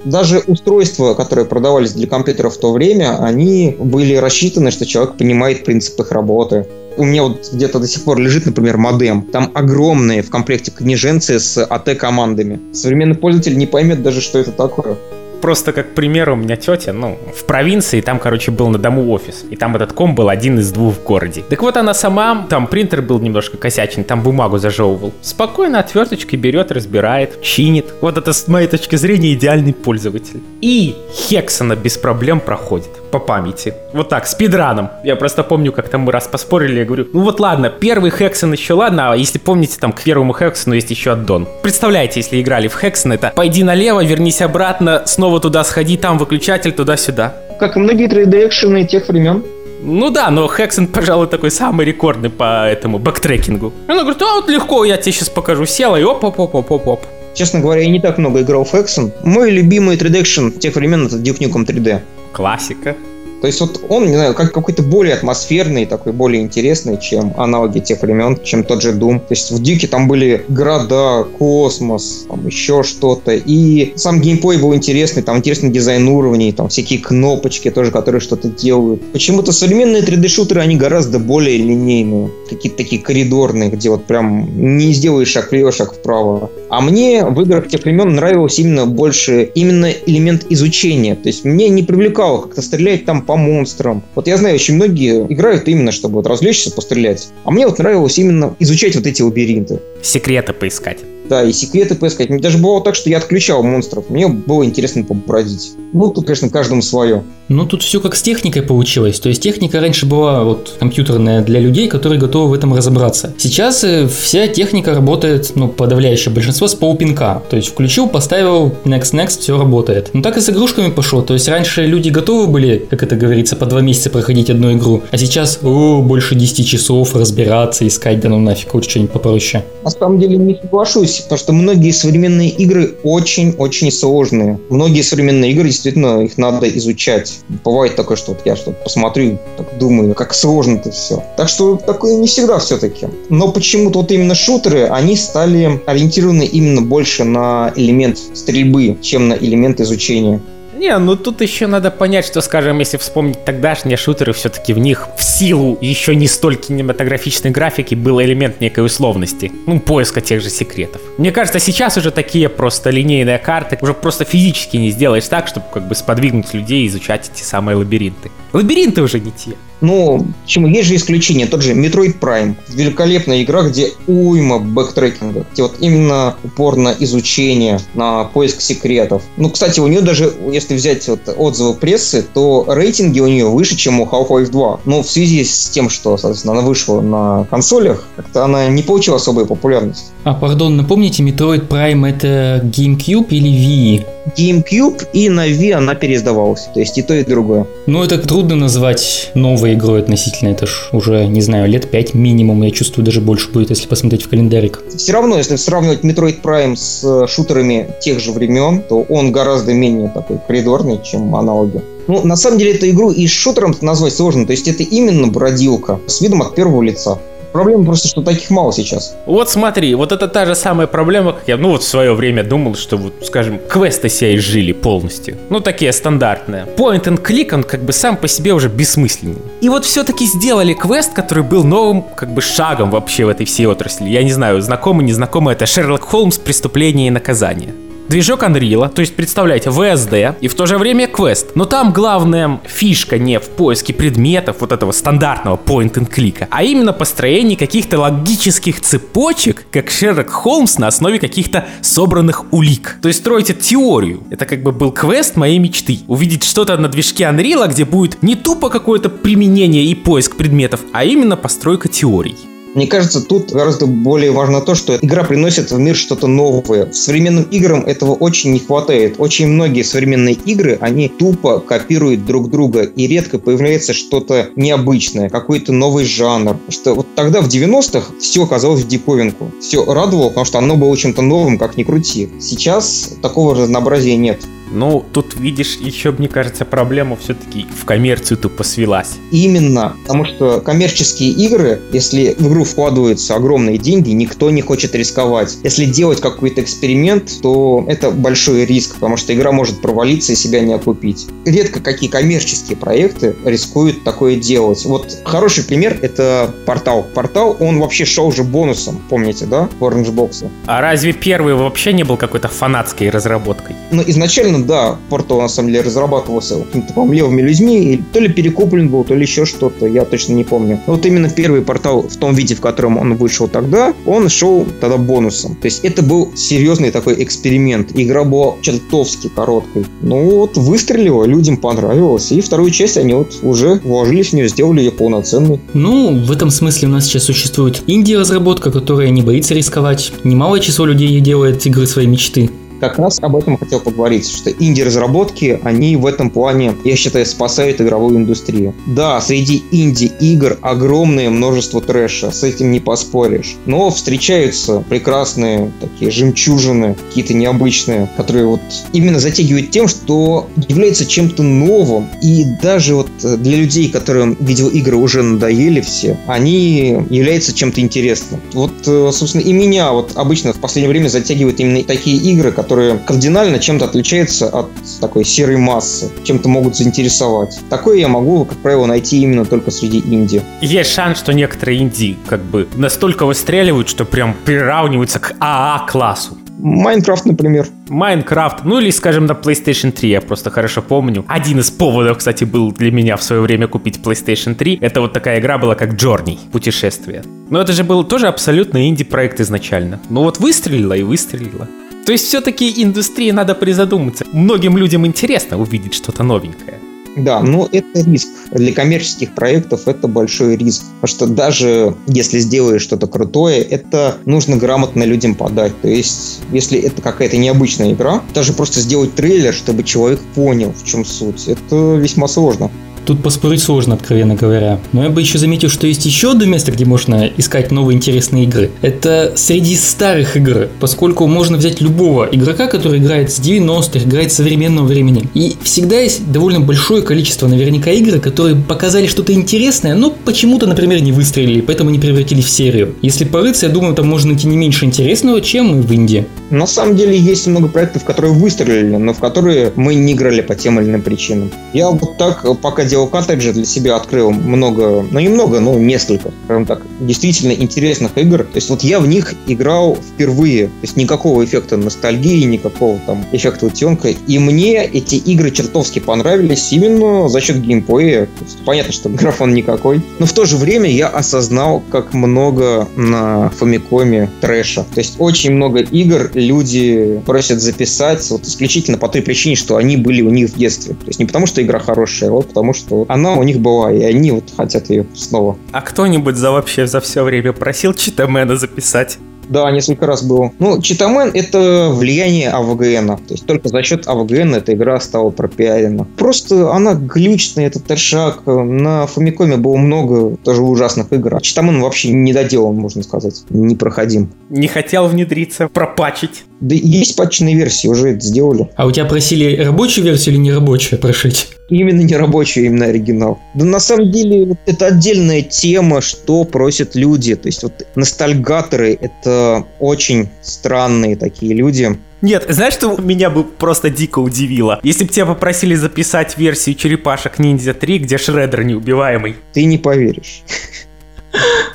даже 0.09 0.39
устройства, 0.39 1.13
которые 1.13 1.45
продавались 1.45 1.93
для 1.93 2.07
компьютеров 2.07 2.55
в 2.55 2.59
то 2.59 2.71
время, 2.71 3.23
они 3.23 3.75
были 3.77 4.15
рассчитаны, 4.15 4.71
что 4.71 4.85
человек 4.85 5.17
понимает 5.17 5.65
принцип 5.65 5.99
их 5.99 6.11
работы. 6.11 6.65
У 6.97 7.03
меня 7.03 7.23
вот 7.23 7.49
где-то 7.53 7.79
до 7.79 7.87
сих 7.87 8.03
пор 8.03 8.17
лежит, 8.19 8.45
например, 8.45 8.77
модем. 8.77 9.21
Там 9.21 9.51
огромные 9.53 10.23
в 10.23 10.29
комплекте 10.29 10.71
книженцы 10.71 11.39
с 11.39 11.63
АТ-командами. 11.63 12.59
Современный 12.73 13.15
пользователь 13.15 13.57
не 13.57 13.67
поймет 13.67 14.01
даже, 14.01 14.21
что 14.21 14.39
это 14.39 14.51
такое. 14.51 14.97
Просто 15.41 15.73
как 15.73 15.93
пример, 15.95 16.29
у 16.29 16.35
меня 16.35 16.55
тетя, 16.55 16.93
ну, 16.93 17.17
в 17.35 17.45
провинции, 17.45 18.01
там, 18.01 18.19
короче, 18.19 18.51
был 18.51 18.69
на 18.69 18.77
дому 18.77 19.09
офис. 19.11 19.45
И 19.49 19.55
там 19.55 19.75
этот 19.75 19.93
ком 19.93 20.15
был 20.15 20.29
один 20.29 20.59
из 20.59 20.71
двух 20.71 20.95
в 20.95 21.03
городе. 21.03 21.43
Так 21.49 21.61
вот 21.61 21.77
она 21.77 21.93
сама, 21.93 22.45
там 22.49 22.67
принтер 22.67 23.01
был 23.01 23.19
немножко 23.19 23.57
косячен, 23.57 24.03
там 24.03 24.21
бумагу 24.21 24.57
зажевывал. 24.57 25.13
Спокойно 25.21 25.79
отверточкой 25.79 26.39
берет, 26.39 26.71
разбирает, 26.71 27.41
чинит. 27.41 27.85
Вот 28.01 28.17
это 28.17 28.33
с 28.33 28.47
моей 28.47 28.67
точки 28.67 28.95
зрения 28.95 29.33
идеальный 29.33 29.73
пользователь. 29.73 30.41
И 30.61 30.95
Хексона 31.13 31.75
без 31.75 31.97
проблем 31.97 32.39
проходит 32.39 32.89
по 33.11 33.19
памяти. 33.19 33.73
Вот 33.93 34.09
так, 34.09 34.27
спидраном. 34.27 34.89
Я 35.03 35.15
просто 35.15 35.43
помню, 35.43 35.71
как 35.71 35.89
там 35.89 36.01
мы 36.01 36.11
раз 36.11 36.27
поспорили, 36.27 36.79
я 36.79 36.85
говорю, 36.85 37.07
ну 37.13 37.21
вот 37.21 37.39
ладно, 37.39 37.69
первый 37.69 38.11
Хексон 38.11 38.53
еще 38.53 38.73
ладно, 38.73 39.11
а 39.11 39.15
если 39.15 39.39
помните, 39.39 39.77
там 39.79 39.91
к 39.93 40.01
первому 40.01 40.33
Хексону 40.33 40.75
есть 40.75 40.91
еще 40.91 41.11
аддон. 41.11 41.47
Представляете, 41.63 42.19
если 42.19 42.41
играли 42.41 42.67
в 42.67 42.77
Хексон, 42.79 43.13
это 43.13 43.31
пойди 43.35 43.63
налево, 43.63 44.03
вернись 44.03 44.41
обратно, 44.41 45.03
снова 45.05 45.39
туда 45.39 45.63
сходи, 45.63 45.97
там 45.97 46.17
выключатель, 46.17 46.71
туда-сюда. 46.71 47.35
Как 47.59 47.75
и 47.75 47.79
многие 47.79 48.07
3D-экшены 48.07 48.85
тех 48.85 49.07
времен. 49.07 49.43
Ну 49.81 50.09
да, 50.09 50.29
но 50.29 50.47
Hexen, 50.47 50.87
пожалуй, 50.93 51.27
такой 51.27 51.51
самый 51.51 51.85
рекордный 51.85 52.29
по 52.29 52.67
этому 52.67 52.99
бэктрекингу. 52.99 53.73
Она 53.87 54.01
говорит, 54.01 54.21
а 54.21 54.35
вот 54.35 54.49
легко, 54.49 54.85
я 54.85 54.97
тебе 54.97 55.11
сейчас 55.11 55.29
покажу. 55.29 55.65
Села 55.65 55.97
и 55.97 56.03
оп-оп-оп-оп-оп. 56.03 57.05
Честно 57.33 57.59
говоря, 57.59 57.81
я 57.81 57.89
не 57.89 57.99
так 57.99 58.17
много 58.17 58.41
играл 58.41 58.63
в 58.63 58.73
Hexen. 58.73 59.11
Мой 59.23 59.51
любимый 59.51 59.95
3D 59.95 60.57
тех 60.57 60.75
времен 60.75 61.05
это 61.05 61.17
Duke 61.17 61.39
Nukem 61.39 61.67
3D. 61.67 62.01
Классика. 62.37 62.95
То 63.41 63.47
есть 63.47 63.61
вот 63.61 63.81
он, 63.89 64.07
не 64.07 64.15
знаю, 64.15 64.33
как 64.33 64.51
какой-то 64.51 64.81
более 64.81 65.13
атмосферный, 65.13 65.85
такой 65.85 66.11
более 66.11 66.41
интересный, 66.41 66.99
чем 66.99 67.33
аналоги 67.37 67.79
тех 67.79 68.01
времен, 68.01 68.39
чем 68.43 68.63
тот 68.63 68.81
же 68.81 68.93
Doom. 68.93 69.19
То 69.19 69.31
есть 69.31 69.51
в 69.51 69.61
Дюке 69.61 69.87
там 69.87 70.07
были 70.07 70.43
города, 70.47 71.23
космос, 71.37 72.25
там 72.27 72.47
еще 72.47 72.83
что-то. 72.83 73.33
И 73.33 73.93
сам 73.95 74.21
геймплей 74.21 74.59
был 74.59 74.73
интересный, 74.73 75.21
там 75.21 75.37
интересный 75.37 75.69
дизайн 75.69 76.07
уровней, 76.07 76.51
там 76.51 76.69
всякие 76.69 76.99
кнопочки 76.99 77.69
тоже, 77.69 77.91
которые 77.91 78.21
что-то 78.21 78.49
делают. 78.49 79.01
Почему-то 79.11 79.51
современные 79.51 80.01
3D-шутеры, 80.01 80.59
они 80.59 80.75
гораздо 80.75 81.19
более 81.19 81.57
линейные. 81.57 82.31
Какие-то 82.49 82.77
такие 82.77 83.01
коридорные, 83.01 83.69
где 83.69 83.89
вот 83.89 84.05
прям 84.05 84.77
не 84.77 84.93
сделаешь 84.93 85.29
шаг 85.29 85.51
влево, 85.51 85.71
шаг 85.71 85.93
вправо. 85.93 86.49
А 86.69 86.81
мне 86.81 87.23
в 87.23 87.39
играх 87.41 87.67
тех 87.67 87.83
времен 87.83 88.15
нравилось 88.15 88.57
именно 88.59 88.85
больше 88.85 89.43
именно 89.53 89.91
элемент 90.05 90.45
изучения. 90.49 91.15
То 91.15 91.27
есть 91.27 91.45
мне 91.45 91.69
не 91.69 91.83
привлекало 91.83 92.41
как-то 92.41 92.61
стрелять 92.61 93.05
там 93.05 93.26
по 93.27 93.35
монстрам. 93.35 94.01
Вот 94.15 94.25
я 94.25 94.37
знаю, 94.37 94.55
очень 94.55 94.75
многие 94.75 95.31
играют 95.31 95.67
именно, 95.67 95.91
чтобы 95.91 96.15
вот 96.15 96.27
развлечься, 96.27 96.71
пострелять. 96.71 97.29
А 97.43 97.51
мне 97.51 97.67
вот 97.67 97.77
нравилось 97.77 98.17
именно 98.17 98.55
изучать 98.57 98.95
вот 98.95 99.05
эти 99.05 99.21
лабиринты. 99.21 99.79
Секреты 100.01 100.53
поискать. 100.53 100.99
Да, 101.29 101.43
и 101.43 101.51
секреты 101.51 101.95
поискать. 101.95 102.29
Мне 102.29 102.39
даже 102.39 102.57
бывало 102.57 102.81
так, 102.81 102.95
что 102.95 103.09
я 103.09 103.17
отключал 103.17 103.63
монстров. 103.63 104.09
Мне 104.09 104.27
было 104.27 104.63
интересно 104.63 105.03
побродить. 105.03 105.73
Ну, 105.93 106.09
тут, 106.09 106.25
конечно, 106.25 106.49
каждому 106.49 106.81
свое. 106.81 107.23
Ну, 107.49 107.65
тут 107.65 107.81
все 107.81 108.01
как 108.01 108.15
с 108.15 108.21
техникой 108.21 108.61
получилось. 108.61 109.19
То 109.19 109.29
есть 109.29 109.41
техника 109.41 109.79
раньше 109.79 110.05
была 110.05 110.43
вот 110.43 110.75
компьютерная 110.79 111.41
для 111.41 111.59
людей, 111.59 111.87
которые 111.87 112.19
готовы 112.19 112.49
в 112.49 112.53
этом 112.53 112.73
разобраться. 112.73 113.33
Сейчас 113.37 113.83
э, 113.83 114.07
вся 114.07 114.47
техника 114.47 114.93
работает, 114.93 115.53
ну, 115.55 115.69
подавляющее 115.69 116.33
большинство 116.33 116.67
с 116.67 116.75
полпинка. 116.75 117.41
То 117.49 117.55
есть 117.55 117.69
включил, 117.69 118.07
поставил, 118.09 118.73
next, 118.83 119.13
next, 119.13 119.39
все 119.39 119.57
работает. 119.57 120.09
Ну, 120.13 120.21
так 120.21 120.37
и 120.37 120.41
с 120.41 120.49
игрушками 120.49 120.91
пошло. 120.91 121.21
То 121.21 121.33
есть 121.33 121.47
раньше 121.47 121.85
люди 121.85 122.09
готовы 122.09 122.47
были, 122.47 122.85
как 122.89 123.03
это 123.03 123.15
говорится, 123.15 123.55
по 123.55 123.65
два 123.65 123.81
месяца 123.81 124.09
проходить 124.09 124.49
одну 124.49 124.73
игру. 124.73 125.03
А 125.11 125.17
сейчас, 125.17 125.59
о, 125.63 126.01
больше 126.01 126.35
10 126.35 126.67
часов 126.67 127.15
разбираться, 127.15 127.87
искать, 127.87 128.19
да 128.19 128.29
ну 128.29 128.39
нафиг, 128.39 128.73
лучше 128.73 128.89
что-нибудь 128.89 129.11
попроще. 129.11 129.63
На 129.83 129.89
самом 129.89 130.19
деле 130.19 130.37
не 130.37 130.55
соглашусь, 130.55 131.16
потому 131.23 131.39
что 131.39 131.53
многие 131.53 131.91
современные 131.91 132.49
игры 132.49 132.95
очень-очень 133.03 133.91
сложные. 133.91 134.59
Многие 134.69 135.01
современные 135.01 135.51
игры 135.51 135.65
действительно 135.65 136.23
их 136.23 136.37
надо 136.37 136.67
изучать. 136.77 137.39
Бывает 137.63 137.95
такое, 137.95 138.17
что 138.17 138.31
вот 138.31 138.41
я 138.45 138.55
что-то 138.55 138.77
посмотрю, 138.83 139.39
так 139.57 139.77
думаю, 139.77 140.13
как 140.13 140.33
сложно 140.33 140.77
это 140.77 140.91
все. 140.91 141.23
Так 141.37 141.49
что 141.49 141.77
такое 141.77 142.15
не 142.15 142.27
всегда 142.27 142.59
все-таки. 142.59 143.07
Но 143.29 143.51
почему-то 143.51 143.99
вот 143.99 144.11
именно 144.11 144.35
шутеры, 144.35 144.85
они 144.85 145.15
стали 145.15 145.81
ориентированы 145.85 146.43
именно 146.43 146.81
больше 146.81 147.23
на 147.23 147.73
элемент 147.75 148.17
стрельбы, 148.33 148.97
чем 149.01 149.27
на 149.27 149.33
элемент 149.33 149.79
изучения. 149.81 150.41
Не, 150.77 150.95
ну 150.99 151.15
тут 151.15 151.41
еще 151.41 151.65
надо 151.65 151.89
понять, 151.89 152.25
что, 152.25 152.39
скажем, 152.41 152.77
если 152.77 152.97
вспомнить 152.97 153.43
тогдашние 153.43 153.97
шутеры, 153.97 154.31
все-таки 154.33 154.73
в 154.73 154.77
них 154.77 155.07
в 155.17 155.23
силу 155.23 155.75
еще 155.81 156.15
не 156.15 156.27
столь 156.27 156.55
кинематографичной 156.55 157.49
графики 157.49 157.95
был 157.95 158.21
элемент 158.21 158.61
некой 158.61 158.85
условности. 158.85 159.51
Ну, 159.65 159.79
поиска 159.79 160.21
тех 160.21 160.39
же 160.39 160.51
секретов. 160.51 161.01
Мне 161.17 161.31
кажется, 161.31 161.59
сейчас 161.59 161.97
уже 161.97 162.11
такие 162.11 162.47
просто 162.47 162.91
линейные 162.91 163.39
карты 163.39 163.79
уже 163.81 163.95
просто 163.95 164.23
физически 164.23 164.77
не 164.77 164.91
сделаешь 164.91 165.27
так, 165.27 165.47
чтобы 165.47 165.65
как 165.73 165.87
бы 165.87 165.95
сподвигнуть 165.95 166.53
людей 166.53 166.85
изучать 166.85 167.31
эти 167.33 167.41
самые 167.41 167.75
лабиринты. 167.75 168.29
Лабиринты 168.53 169.01
уже 169.01 169.19
не 169.19 169.31
те. 169.31 169.53
Ну, 169.81 170.27
почему? 170.43 170.67
Есть 170.67 170.87
же 170.87 170.95
исключение. 170.95 171.47
Тот 171.47 171.61
же 171.61 171.73
Metroid 171.73 172.19
Prime. 172.19 172.55
Великолепная 172.69 173.43
игра, 173.43 173.63
где 173.63 173.91
уйма 174.07 174.59
бэктрекинга. 174.59 175.45
Где 175.53 175.63
вот 175.63 175.75
именно 175.79 176.35
упор 176.43 176.75
на 176.77 176.93
изучение, 176.99 177.79
на 177.93 178.25
поиск 178.25 178.61
секретов. 178.61 179.23
Ну, 179.37 179.49
кстати, 179.49 179.79
у 179.79 179.87
нее 179.87 180.01
даже, 180.01 180.33
если 180.51 180.75
взять 180.75 181.07
вот 181.07 181.21
отзывы 181.35 181.75
прессы, 181.75 182.25
то 182.33 182.65
рейтинги 182.67 183.19
у 183.19 183.27
нее 183.27 183.47
выше, 183.47 183.75
чем 183.75 183.99
у 183.99 184.05
Half-Life 184.05 184.49
2. 184.49 184.79
Но 184.85 185.03
в 185.03 185.09
связи 185.09 185.43
с 185.43 185.69
тем, 185.69 185.89
что, 185.89 186.17
соответственно, 186.17 186.53
она 186.53 186.61
вышла 186.61 187.01
на 187.01 187.45
консолях, 187.49 188.07
как-то 188.15 188.43
она 188.43 188.67
не 188.67 188.83
получила 188.83 189.17
особой 189.17 189.45
популярности. 189.45 190.05
А, 190.23 190.33
пардон, 190.33 190.77
напомните, 190.77 191.23
Metroid 191.23 191.67
Prime 191.67 192.07
это 192.07 192.61
GameCube 192.63 193.27
или 193.29 193.49
Wii? 193.49 194.16
GameCube 194.35 195.07
и 195.13 195.29
на 195.29 195.47
Wii 195.47 195.73
она 195.73 195.95
переиздавалась. 195.95 196.67
То 196.73 196.79
есть 196.79 196.97
и 196.97 197.01
то, 197.01 197.13
и 197.13 197.23
другое. 197.23 197.65
Ну, 197.85 198.03
это 198.03 198.17
трудно 198.17 198.55
назвать 198.55 199.31
новой 199.33 199.73
игрой 199.73 200.01
относительно. 200.01 200.49
Это 200.49 200.65
ж 200.65 200.89
уже, 200.91 201.27
не 201.27 201.41
знаю, 201.41 201.69
лет 201.69 201.89
5 201.89 202.13
минимум. 202.13 202.63
Я 202.63 202.71
чувствую, 202.71 203.05
даже 203.05 203.21
больше 203.21 203.51
будет, 203.51 203.69
если 203.69 203.87
посмотреть 203.87 204.23
в 204.23 204.29
календарик. 204.29 204.83
Все 204.95 205.13
равно, 205.13 205.37
если 205.37 205.55
сравнивать 205.55 206.01
Metroid 206.01 206.41
Prime 206.41 206.75
с 206.75 207.03
э, 207.03 207.27
шутерами 207.27 207.89
тех 208.01 208.19
же 208.19 208.31
времен, 208.31 208.81
то 208.81 209.01
он 209.09 209.31
гораздо 209.31 209.73
менее 209.73 210.09
такой 210.09 210.39
коридорный, 210.47 210.99
чем 211.03 211.35
аналоги. 211.35 211.81
Ну, 212.07 212.25
на 212.25 212.35
самом 212.35 212.57
деле, 212.57 212.73
эту 212.73 212.89
игру 212.89 213.11
и 213.11 213.27
шутером 213.27 213.75
назвать 213.81 214.13
сложно. 214.13 214.45
То 214.45 214.51
есть 214.51 214.67
это 214.67 214.83
именно 214.83 215.27
бродилка 215.27 215.99
с 216.07 216.21
видом 216.21 216.41
от 216.41 216.55
первого 216.55 216.81
лица. 216.81 217.19
Проблема 217.57 217.85
просто, 217.85 218.07
что 218.07 218.21
таких 218.21 218.51
мало 218.51 218.71
сейчас. 218.71 219.15
Вот 219.25 219.49
смотри, 219.49 219.95
вот 219.95 220.11
это 220.11 220.27
та 220.27 220.45
же 220.45 220.53
самая 220.53 220.85
проблема, 220.85 221.33
как 221.33 221.47
я, 221.47 221.57
ну 221.57 221.69
вот 221.69 221.81
в 221.81 221.87
свое 221.87 222.13
время 222.13 222.43
думал, 222.43 222.75
что 222.75 222.97
вот, 222.97 223.13
скажем, 223.25 223.59
квесты 223.67 224.09
себя 224.09 224.35
изжили 224.35 224.73
полностью. 224.73 225.37
Ну, 225.49 225.59
такие 225.59 225.91
стандартные. 225.91 226.67
Point 226.77 227.05
and 227.05 227.19
click, 227.19 227.55
он 227.55 227.63
как 227.63 227.81
бы 227.81 227.93
сам 227.93 228.15
по 228.15 228.27
себе 228.27 228.53
уже 228.53 228.69
бессмысленный. 228.69 229.41
И 229.59 229.69
вот 229.69 229.85
все-таки 229.85 230.27
сделали 230.27 230.73
квест, 230.73 231.13
который 231.13 231.41
был 231.41 231.63
новым 231.63 232.03
как 232.03 232.29
бы 232.29 232.41
шагом 232.41 232.91
вообще 232.91 233.25
в 233.25 233.29
этой 233.29 233.47
всей 233.47 233.65
отрасли. 233.65 234.07
Я 234.07 234.21
не 234.21 234.31
знаю, 234.31 234.61
знакомый, 234.61 235.03
не 235.03 235.13
знакомый, 235.13 235.55
это 235.55 235.65
Шерлок 235.65 236.03
Холмс 236.03 236.37
«Преступление 236.37 237.07
и 237.07 237.09
наказание» 237.09 237.73
движок 238.09 238.43
Unreal, 238.43 238.89
то 238.89 239.01
есть 239.01 239.15
представляете, 239.15 239.69
VSD 239.69 240.35
и 240.41 240.47
в 240.47 240.55
то 240.55 240.65
же 240.65 240.77
время 240.77 241.07
квест. 241.07 241.55
Но 241.55 241.65
там 241.65 241.93
главная 241.93 242.59
фишка 242.65 243.17
не 243.17 243.39
в 243.39 243.49
поиске 243.49 243.93
предметов 243.93 244.57
вот 244.59 244.71
этого 244.71 244.91
стандартного 244.91 245.57
point 245.57 245.93
and 245.93 246.09
click, 246.09 246.47
а 246.49 246.63
именно 246.63 246.93
построении 246.93 247.55
каких-то 247.55 247.99
логических 247.99 248.81
цепочек, 248.81 249.65
как 249.71 249.89
Шерлок 249.89 250.29
Холмс 250.29 250.77
на 250.77 250.87
основе 250.87 251.19
каких-то 251.19 251.65
собранных 251.81 252.51
улик. 252.51 252.97
То 253.01 253.07
есть 253.07 253.19
строите 253.19 253.53
теорию. 253.53 254.23
Это 254.29 254.45
как 254.45 254.63
бы 254.63 254.71
был 254.71 254.91
квест 254.91 255.35
моей 255.35 255.59
мечты. 255.59 255.99
Увидеть 256.07 256.43
что-то 256.43 256.77
на 256.77 256.87
движке 256.87 257.25
Unreal, 257.25 257.67
где 257.67 257.85
будет 257.85 258.23
не 258.23 258.35
тупо 258.35 258.69
какое-то 258.69 259.09
применение 259.09 259.83
и 259.85 259.95
поиск 259.95 260.35
предметов, 260.35 260.81
а 260.93 261.03
именно 261.03 261.35
постройка 261.35 261.87
теорий. 261.87 262.56
Мне 262.77 262.85
кажется, 262.85 263.21
тут 263.21 263.51
гораздо 263.53 263.87
более 263.87 264.29
важно 264.29 264.61
то, 264.61 264.75
что 264.75 264.95
игра 264.97 265.23
приносит 265.23 265.71
в 265.71 265.79
мир 265.79 265.95
что-то 265.95 266.27
новое. 266.27 266.85
В 266.85 266.95
современным 266.95 267.45
играм 267.45 267.83
этого 267.83 268.13
очень 268.13 268.51
не 268.51 268.59
хватает. 268.59 269.15
Очень 269.17 269.47
многие 269.47 269.81
современные 269.81 270.35
игры, 270.35 270.77
они 270.79 271.09
тупо 271.09 271.59
копируют 271.59 272.23
друг 272.23 272.51
друга, 272.51 272.83
и 272.83 273.07
редко 273.07 273.39
появляется 273.39 273.93
что-то 273.93 274.49
необычное, 274.55 275.27
какой-то 275.29 275.73
новый 275.73 276.05
жанр. 276.05 276.57
Что 276.69 276.93
вот 276.93 277.07
тогда 277.15 277.41
в 277.41 277.47
90-х 277.47 278.13
все 278.19 278.43
оказалось 278.43 278.81
в 278.81 278.87
диковинку. 278.87 279.51
Все 279.59 279.83
радовало, 279.83 280.29
потому 280.29 280.45
что 280.45 280.59
оно 280.59 280.75
было 280.75 280.95
чем-то 280.95 281.23
новым, 281.23 281.57
как 281.57 281.77
ни 281.77 281.83
крути. 281.83 282.29
Сейчас 282.39 283.15
такого 283.23 283.55
разнообразия 283.55 284.15
нет. 284.17 284.45
Ну, 284.71 285.05
тут, 285.13 285.35
видишь, 285.35 285.77
еще, 285.77 286.11
мне 286.11 286.27
кажется, 286.27 286.65
проблема 286.65 287.15
все-таки 287.15 287.65
в 287.65 287.85
коммерцию 287.85 288.37
тупо 288.37 288.63
свелась. 288.63 289.15
Именно, 289.31 289.95
потому 290.03 290.25
что 290.25 290.61
коммерческие 290.61 291.31
игры, 291.31 291.81
если 291.91 292.35
в 292.37 292.47
игру 292.47 292.63
вкладываются 292.63 293.35
огромные 293.35 293.77
деньги, 293.77 294.11
никто 294.11 294.49
не 294.49 294.61
хочет 294.61 294.95
рисковать. 294.95 295.57
Если 295.63 295.85
делать 295.85 296.21
какой-то 296.21 296.61
эксперимент, 296.61 297.41
то 297.41 297.85
это 297.87 298.11
большой 298.11 298.65
риск, 298.65 298.95
потому 298.95 299.17
что 299.17 299.33
игра 299.33 299.51
может 299.51 299.81
провалиться 299.81 300.33
и 300.33 300.35
себя 300.35 300.59
не 300.59 300.73
окупить. 300.73 301.27
Редко 301.45 301.79
какие 301.79 302.09
коммерческие 302.09 302.77
проекты 302.77 303.35
рискуют 303.45 304.03
такое 304.03 304.35
делать. 304.35 304.85
Вот 304.85 305.17
хороший 305.23 305.63
пример— 305.63 305.97
это 306.01 306.53
Портал. 306.65 307.05
Портал, 307.13 307.55
он 307.59 307.79
вообще 307.79 308.05
шел 308.05 308.31
же 308.31 308.43
бонусом, 308.43 309.01
помните, 309.09 309.45
да, 309.45 309.69
в 309.79 309.83
Orange 309.83 310.13
Box? 310.13 310.49
А 310.65 310.81
разве 310.81 311.13
первый 311.13 311.55
вообще 311.55 311.93
не 311.93 312.03
был 312.03 312.17
какой-то 312.17 312.47
фанатской 312.47 313.09
разработкой? 313.09 313.75
Ну, 313.91 314.03
изначально 314.05 314.56
изначально, 314.57 314.65
да, 314.65 314.97
Портал 315.09 315.41
на 315.41 315.47
самом 315.47 315.69
деле 315.69 315.81
разрабатывался 315.81 316.59
какими-то, 316.59 316.93
по 316.93 317.11
левыми 317.11 317.41
людьми, 317.41 317.93
и 317.93 318.01
то 318.13 318.19
ли 318.19 318.29
перекуплен 318.29 318.89
был, 318.89 319.03
то 319.03 319.15
ли 319.15 319.21
еще 319.21 319.45
что-то, 319.45 319.87
я 319.87 320.05
точно 320.05 320.33
не 320.33 320.43
помню. 320.43 320.79
Но 320.87 320.93
вот 320.93 321.05
именно 321.05 321.29
первый 321.29 321.61
портал 321.61 322.01
в 322.03 322.15
том 322.17 322.33
виде, 322.35 322.55
в 322.55 322.61
котором 322.61 322.97
он 322.97 323.15
вышел 323.15 323.47
тогда, 323.47 323.93
он 324.05 324.29
шел 324.29 324.65
тогда 324.81 324.97
бонусом. 324.97 325.55
То 325.55 325.65
есть 325.67 325.83
это 325.83 326.01
был 326.01 326.31
серьезный 326.35 326.91
такой 326.91 327.23
эксперимент. 327.23 327.91
Игра 327.95 328.23
была 328.23 328.55
чертовски 328.61 329.29
короткой. 329.29 329.85
Ну 330.01 330.29
вот 330.29 330.57
выстрелила, 330.57 331.25
людям 331.25 331.57
понравилось, 331.57 332.31
и 332.31 332.41
вторую 332.41 332.71
часть 332.71 332.97
они 332.97 333.13
вот 333.13 333.39
уже 333.43 333.79
вложились 333.83 334.29
в 334.29 334.33
нее, 334.33 334.47
сделали 334.47 334.81
ее 334.81 334.91
полноценной. 334.91 335.59
Ну, 335.73 336.23
в 336.23 336.31
этом 336.31 336.49
смысле 336.49 336.87
у 336.87 336.91
нас 336.91 337.05
сейчас 337.05 337.23
существует 337.23 337.83
инди-разработка, 337.87 338.71
которая 338.71 339.09
не 339.09 339.21
боится 339.21 339.53
рисковать. 339.53 340.11
Немалое 340.23 340.59
число 340.59 340.85
людей 340.85 341.19
делает 341.19 341.65
игры 341.65 341.87
своей 341.87 342.07
мечты 342.07 342.49
как 342.79 342.97
раз 342.97 343.19
об 343.21 343.35
этом 343.35 343.57
хотел 343.57 343.79
поговорить, 343.79 344.29
что 344.29 344.51
инди-разработки, 344.51 345.59
они 345.63 345.95
в 345.95 346.05
этом 346.05 346.29
плане, 346.29 346.75
я 346.83 346.95
считаю, 346.95 347.25
спасают 347.25 347.81
игровую 347.81 348.17
индустрию. 348.17 348.73
Да, 348.87 349.19
среди 349.21 349.63
инди-игр 349.71 350.57
огромное 350.61 351.29
множество 351.29 351.81
трэша, 351.81 352.31
с 352.31 352.43
этим 352.43 352.71
не 352.71 352.79
поспоришь. 352.79 353.55
Но 353.65 353.89
встречаются 353.89 354.83
прекрасные 354.87 355.71
такие 355.81 356.11
жемчужины, 356.11 356.95
какие-то 357.07 357.33
необычные, 357.33 358.09
которые 358.17 358.45
вот 358.45 358.61
именно 358.93 359.19
затягивают 359.19 359.71
тем, 359.71 359.87
что 359.87 360.47
является 360.67 361.05
чем-то 361.05 361.43
новым. 361.43 362.07
И 362.21 362.45
даже 362.61 362.95
вот 362.95 363.09
для 363.21 363.57
людей, 363.57 363.89
которым 363.89 364.37
видеоигры 364.39 364.97
уже 364.97 365.23
надоели 365.23 365.81
все, 365.81 366.17
они 366.27 367.05
являются 367.09 367.53
чем-то 367.53 367.81
интересным. 367.81 368.41
Вот, 368.53 368.71
э, 368.85 369.09
собственно, 369.13 369.41
и 369.41 369.53
меня 369.53 369.91
вот 369.91 370.11
обычно 370.15 370.53
в 370.53 370.59
последнее 370.59 370.89
время 370.89 371.09
затягивают 371.09 371.59
именно 371.59 371.83
такие 371.83 372.17
игры, 372.17 372.51
которые 372.51 372.66
которые 372.67 372.97
кардинально 372.97 373.59
чем-то 373.59 373.85
отличаются 373.85 374.49
от 374.49 374.67
такой 374.99 375.23
серой 375.23 375.55
массы, 375.55 376.11
чем-то 376.25 376.49
могут 376.49 376.75
заинтересовать. 376.75 377.57
Такое 377.69 377.97
я 377.99 378.09
могу, 378.09 378.43
как 378.43 378.57
правило, 378.57 378.85
найти 378.85 379.21
именно 379.21 379.45
только 379.45 379.71
среди 379.71 379.99
инди. 379.99 380.41
Есть 380.59 380.91
шанс, 380.91 381.19
что 381.19 381.31
некоторые 381.31 381.79
инди 381.79 382.17
как 382.27 382.41
бы 382.41 382.67
настолько 382.75 383.25
выстреливают, 383.25 383.87
что 383.87 384.03
прям 384.03 384.35
приравниваются 384.43 385.19
к 385.19 385.33
АА-классу. 385.39 386.37
Майнкрафт, 386.57 387.25
например. 387.25 387.67
Майнкрафт, 387.87 388.65
ну 388.65 388.79
или, 388.79 388.89
скажем, 388.89 389.27
на 389.27 389.31
PlayStation 389.31 389.91
3, 389.91 390.09
я 390.09 390.21
просто 390.21 390.49
хорошо 390.49 390.81
помню. 390.81 391.23
Один 391.29 391.59
из 391.59 391.71
поводов, 391.71 392.17
кстати, 392.17 392.43
был 392.43 392.73
для 392.73 392.91
меня 392.91 393.15
в 393.15 393.23
свое 393.23 393.41
время 393.41 393.69
купить 393.69 394.01
PlayStation 394.03 394.55
3. 394.55 394.79
Это 394.81 394.99
вот 394.99 395.13
такая 395.13 395.39
игра 395.39 395.57
была, 395.57 395.75
как 395.75 395.93
Journey, 395.93 396.37
путешествие. 396.51 397.23
Но 397.49 397.61
это 397.61 397.71
же 397.71 397.85
был 397.85 398.03
тоже 398.03 398.27
абсолютно 398.27 398.89
инди-проект 398.89 399.39
изначально. 399.39 400.01
Ну 400.09 400.23
вот 400.23 400.39
выстрелила 400.39 400.93
и 400.93 401.03
выстрелила. 401.03 401.69
То 402.07 402.13
есть 402.13 402.27
все-таки 402.27 402.81
индустрии 402.81 403.31
надо 403.31 403.53
призадуматься. 403.53 404.23
Многим 404.31 404.77
людям 404.77 405.05
интересно 405.05 405.59
увидеть 405.59 405.93
что-то 405.93 406.23
новенькое. 406.23 406.79
Да, 407.17 407.41
но 407.41 407.67
это 407.69 407.99
риск. 407.99 408.29
Для 408.51 408.71
коммерческих 408.71 409.35
проектов 409.35 409.89
это 409.89 410.07
большой 410.07 410.55
риск. 410.55 410.83
Потому 411.01 411.07
что 411.07 411.27
даже 411.27 411.95
если 412.07 412.39
сделаешь 412.39 412.81
что-то 412.81 413.07
крутое, 413.07 413.61
это 413.61 414.19
нужно 414.23 414.55
грамотно 414.55 415.03
людям 415.03 415.35
подать. 415.35 415.73
То 415.81 415.89
есть, 415.89 416.39
если 416.53 416.79
это 416.79 417.01
какая-то 417.01 417.35
необычная 417.35 417.91
игра, 417.91 418.23
даже 418.33 418.53
просто 418.53 418.79
сделать 418.79 419.13
трейлер, 419.13 419.53
чтобы 419.53 419.83
человек 419.83 420.21
понял, 420.33 420.71
в 420.71 420.85
чем 420.85 421.03
суть, 421.03 421.49
это 421.49 421.95
весьма 421.95 422.29
сложно. 422.29 422.71
Тут 423.07 423.23
поспорить 423.23 423.63
сложно, 423.63 423.93
откровенно 423.93 424.35
говоря. 424.35 424.79
Но 424.91 425.01
я 425.01 425.09
бы 425.09 425.21
еще 425.21 425.37
заметил, 425.37 425.69
что 425.69 425.87
есть 425.87 426.05
еще 426.05 426.31
одно 426.31 426.43
место, 426.43 426.73
где 426.73 426.83
можно 426.83 427.31
искать 427.37 427.71
новые 427.71 427.95
интересные 427.95 428.43
игры. 428.43 428.69
Это 428.81 429.31
среди 429.37 429.77
старых 429.77 430.35
игр, 430.35 430.67
поскольку 430.81 431.25
можно 431.25 431.55
взять 431.55 431.79
любого 431.79 432.27
игрока, 432.29 432.67
который 432.67 432.99
играет 432.99 433.31
с 433.31 433.39
90-х, 433.39 433.99
играет 433.99 434.33
с 434.33 434.35
современного 434.35 434.85
времени. 434.85 435.29
И 435.33 435.55
всегда 435.63 436.01
есть 436.01 436.29
довольно 436.29 436.59
большое 436.59 437.01
количество 437.01 437.47
наверняка 437.47 437.91
игр, 437.91 438.19
которые 438.19 438.57
показали 438.57 439.07
что-то 439.07 439.31
интересное, 439.31 439.95
но 439.95 440.13
почему-то, 440.25 440.67
например, 440.67 441.01
не 441.01 441.13
выстрелили, 441.13 441.61
поэтому 441.61 441.91
не 441.91 441.99
превратились 441.99 442.43
в 442.43 442.49
серию. 442.49 442.95
Если 443.01 443.23
порыться, 443.23 443.67
я 443.67 443.71
думаю, 443.71 443.95
там 443.95 444.09
можно 444.09 444.33
найти 444.33 444.47
не 444.47 444.57
меньше 444.57 444.83
интересного, 444.83 445.39
чем 445.39 445.81
в 445.81 445.93
Индии. 445.93 446.25
На 446.49 446.67
самом 446.67 446.97
деле 446.97 447.17
есть 447.17 447.47
много 447.47 447.69
проектов, 447.69 448.03
которые 448.03 448.33
выстрелили, 448.33 448.97
но 448.97 449.13
в 449.13 449.19
которые 449.19 449.71
мы 449.77 449.95
не 449.95 450.11
играли 450.11 450.41
по 450.41 450.55
тем 450.55 450.77
или 450.81 450.89
иным 450.89 451.01
причинам. 451.01 451.51
Я 451.71 451.89
вот 451.89 452.17
так, 452.17 452.45
пока 452.61 452.83
делал 452.83 452.96
Коттеджа 453.05 453.53
для 453.53 453.65
себя 453.65 453.95
открыл 453.95 454.31
много, 454.31 455.05
ну 455.11 455.19
много, 455.29 455.59
но 455.59 455.77
несколько, 455.77 456.31
скажем 456.45 456.65
так, 456.65 456.81
действительно 456.99 457.51
интересных 457.51 458.17
игр. 458.17 458.39
То 458.39 458.55
есть 458.55 458.69
вот 458.69 458.83
я 458.83 458.99
в 458.99 459.07
них 459.07 459.35
играл 459.45 459.95
впервые. 459.95 460.67
То 460.67 460.81
есть 460.81 460.97
никакого 460.97 461.43
эффекта 461.45 461.77
ностальгии, 461.77 462.43
никакого 462.43 462.99
там 463.05 463.23
эффекта 463.31 463.67
утенка. 463.67 464.09
И 464.09 464.39
мне 464.39 464.83
эти 464.85 465.15
игры 465.15 465.51
чертовски 465.51 465.99
понравились 465.99 466.71
именно 466.71 467.29
за 467.29 467.41
счет 467.41 467.61
геймплея. 467.61 468.27
Понятно, 468.65 468.93
что 468.93 469.09
графон 469.09 469.53
никакой. 469.53 470.01
Но 470.19 470.25
в 470.25 470.33
то 470.33 470.45
же 470.45 470.57
время 470.57 470.89
я 470.89 471.07
осознал, 471.07 471.83
как 471.91 472.13
много 472.13 472.87
на 472.95 473.49
Фомикоме 473.49 474.29
трэша. 474.41 474.85
То 474.93 474.99
есть 474.99 475.15
очень 475.19 475.51
много 475.51 475.81
игр 475.81 476.31
люди 476.33 477.21
просят 477.25 477.61
записать 477.61 478.27
вот 478.31 478.45
исключительно 478.45 478.97
по 478.97 479.07
той 479.07 479.21
причине, 479.21 479.55
что 479.55 479.75
они 479.75 479.97
были 479.97 480.21
у 480.21 480.29
них 480.29 480.49
в 480.49 480.57
детстве. 480.57 480.93
То 480.93 481.07
есть 481.07 481.19
не 481.19 481.25
потому, 481.25 481.45
что 481.45 481.61
игра 481.61 481.79
хорошая, 481.79 482.29
а 482.29 482.33
вот 482.33 482.47
потому, 482.47 482.73
что 482.77 483.05
она 483.09 483.33
у 483.33 483.43
них 483.43 483.59
была, 483.59 483.91
и 483.91 484.01
они 484.03 484.31
вот 484.31 484.53
хотят 484.55 484.89
ее 484.89 485.05
снова. 485.13 485.57
А 485.71 485.81
кто-нибудь 485.81 486.35
за 486.35 486.51
вообще 486.51 486.87
за 486.87 487.01
все 487.01 487.23
время 487.23 487.53
просил 487.53 487.93
Читамена 487.93 488.55
записать? 488.55 489.17
Да, 489.49 489.71
несколько 489.71 490.05
раз 490.05 490.23
был. 490.23 490.51
Ну, 490.59 490.81
Читамен— 490.81 491.31
это 491.33 491.89
влияние 491.93 492.49
АВГН. 492.49 493.07
То 493.07 493.33
есть 493.33 493.45
только 493.45 493.69
за 493.69 493.81
счет 493.81 494.07
АВГН 494.07 494.55
эта 494.55 494.73
игра 494.73 494.99
стала 494.99 495.29
пропиарена. 495.29 496.05
Просто 496.17 496.71
она 496.73 496.95
глючная, 496.95 497.67
этот 497.67 497.85
трешак. 497.85 498.45
На 498.45 499.07
Фомикоме 499.07 499.57
было 499.57 499.77
много 499.77 500.35
тоже 500.37 500.61
ужасных 500.61 501.13
игр. 501.13 501.35
А 501.35 501.39
Читамен 501.41 501.81
вообще 501.81 502.11
не 502.11 502.33
доделан, 502.33 502.75
можно 502.75 503.03
сказать. 503.03 503.43
Непроходим. 503.49 504.33
Не 504.49 504.67
хотел 504.67 505.07
внедриться, 505.07 505.69
пропачить. 505.69 506.43
Да 506.59 506.75
есть 506.75 507.15
патчные 507.15 507.55
версии, 507.55 507.87
уже 507.87 508.09
это 508.09 508.25
сделали. 508.25 508.69
А 508.75 508.85
у 508.85 508.91
тебя 508.91 509.05
просили 509.05 509.63
рабочую 509.63 510.03
версию 510.03 510.35
или 510.35 510.41
не 510.41 510.51
рабочую 510.51 510.99
прошить? 510.99 511.56
Именно 511.69 512.01
не 512.01 512.15
рабочую, 512.15 512.67
именно 512.67 512.85
оригинал. 512.85 513.39
Да 513.53 513.65
на 513.65 513.79
самом 513.79 514.11
деле 514.11 514.55
это 514.65 514.87
отдельная 514.87 515.41
тема, 515.41 516.01
что 516.01 516.43
просят 516.45 516.95
люди. 516.95 517.35
То 517.35 517.47
есть 517.47 517.63
вот 517.63 517.85
ностальгаторы 517.95 518.97
это 518.99 519.65
очень 519.79 520.29
странные 520.41 521.15
такие 521.17 521.53
люди. 521.53 521.97
Нет, 522.21 522.45
знаешь, 522.49 522.73
что 522.73 522.97
меня 522.97 523.29
бы 523.29 523.43
просто 523.43 523.89
дико 523.89 524.19
удивило? 524.19 524.79
Если 524.81 525.03
бы 525.03 525.09
тебя 525.09 525.25
попросили 525.25 525.75
записать 525.75 526.37
версию 526.37 526.75
черепашек 526.75 527.37
ниндзя 527.37 527.73
3, 527.73 527.99
где 527.99 528.17
Шреддер 528.17 528.63
неубиваемый. 528.63 529.35
Ты 529.53 529.65
не 529.65 529.77
поверишь. 529.77 530.43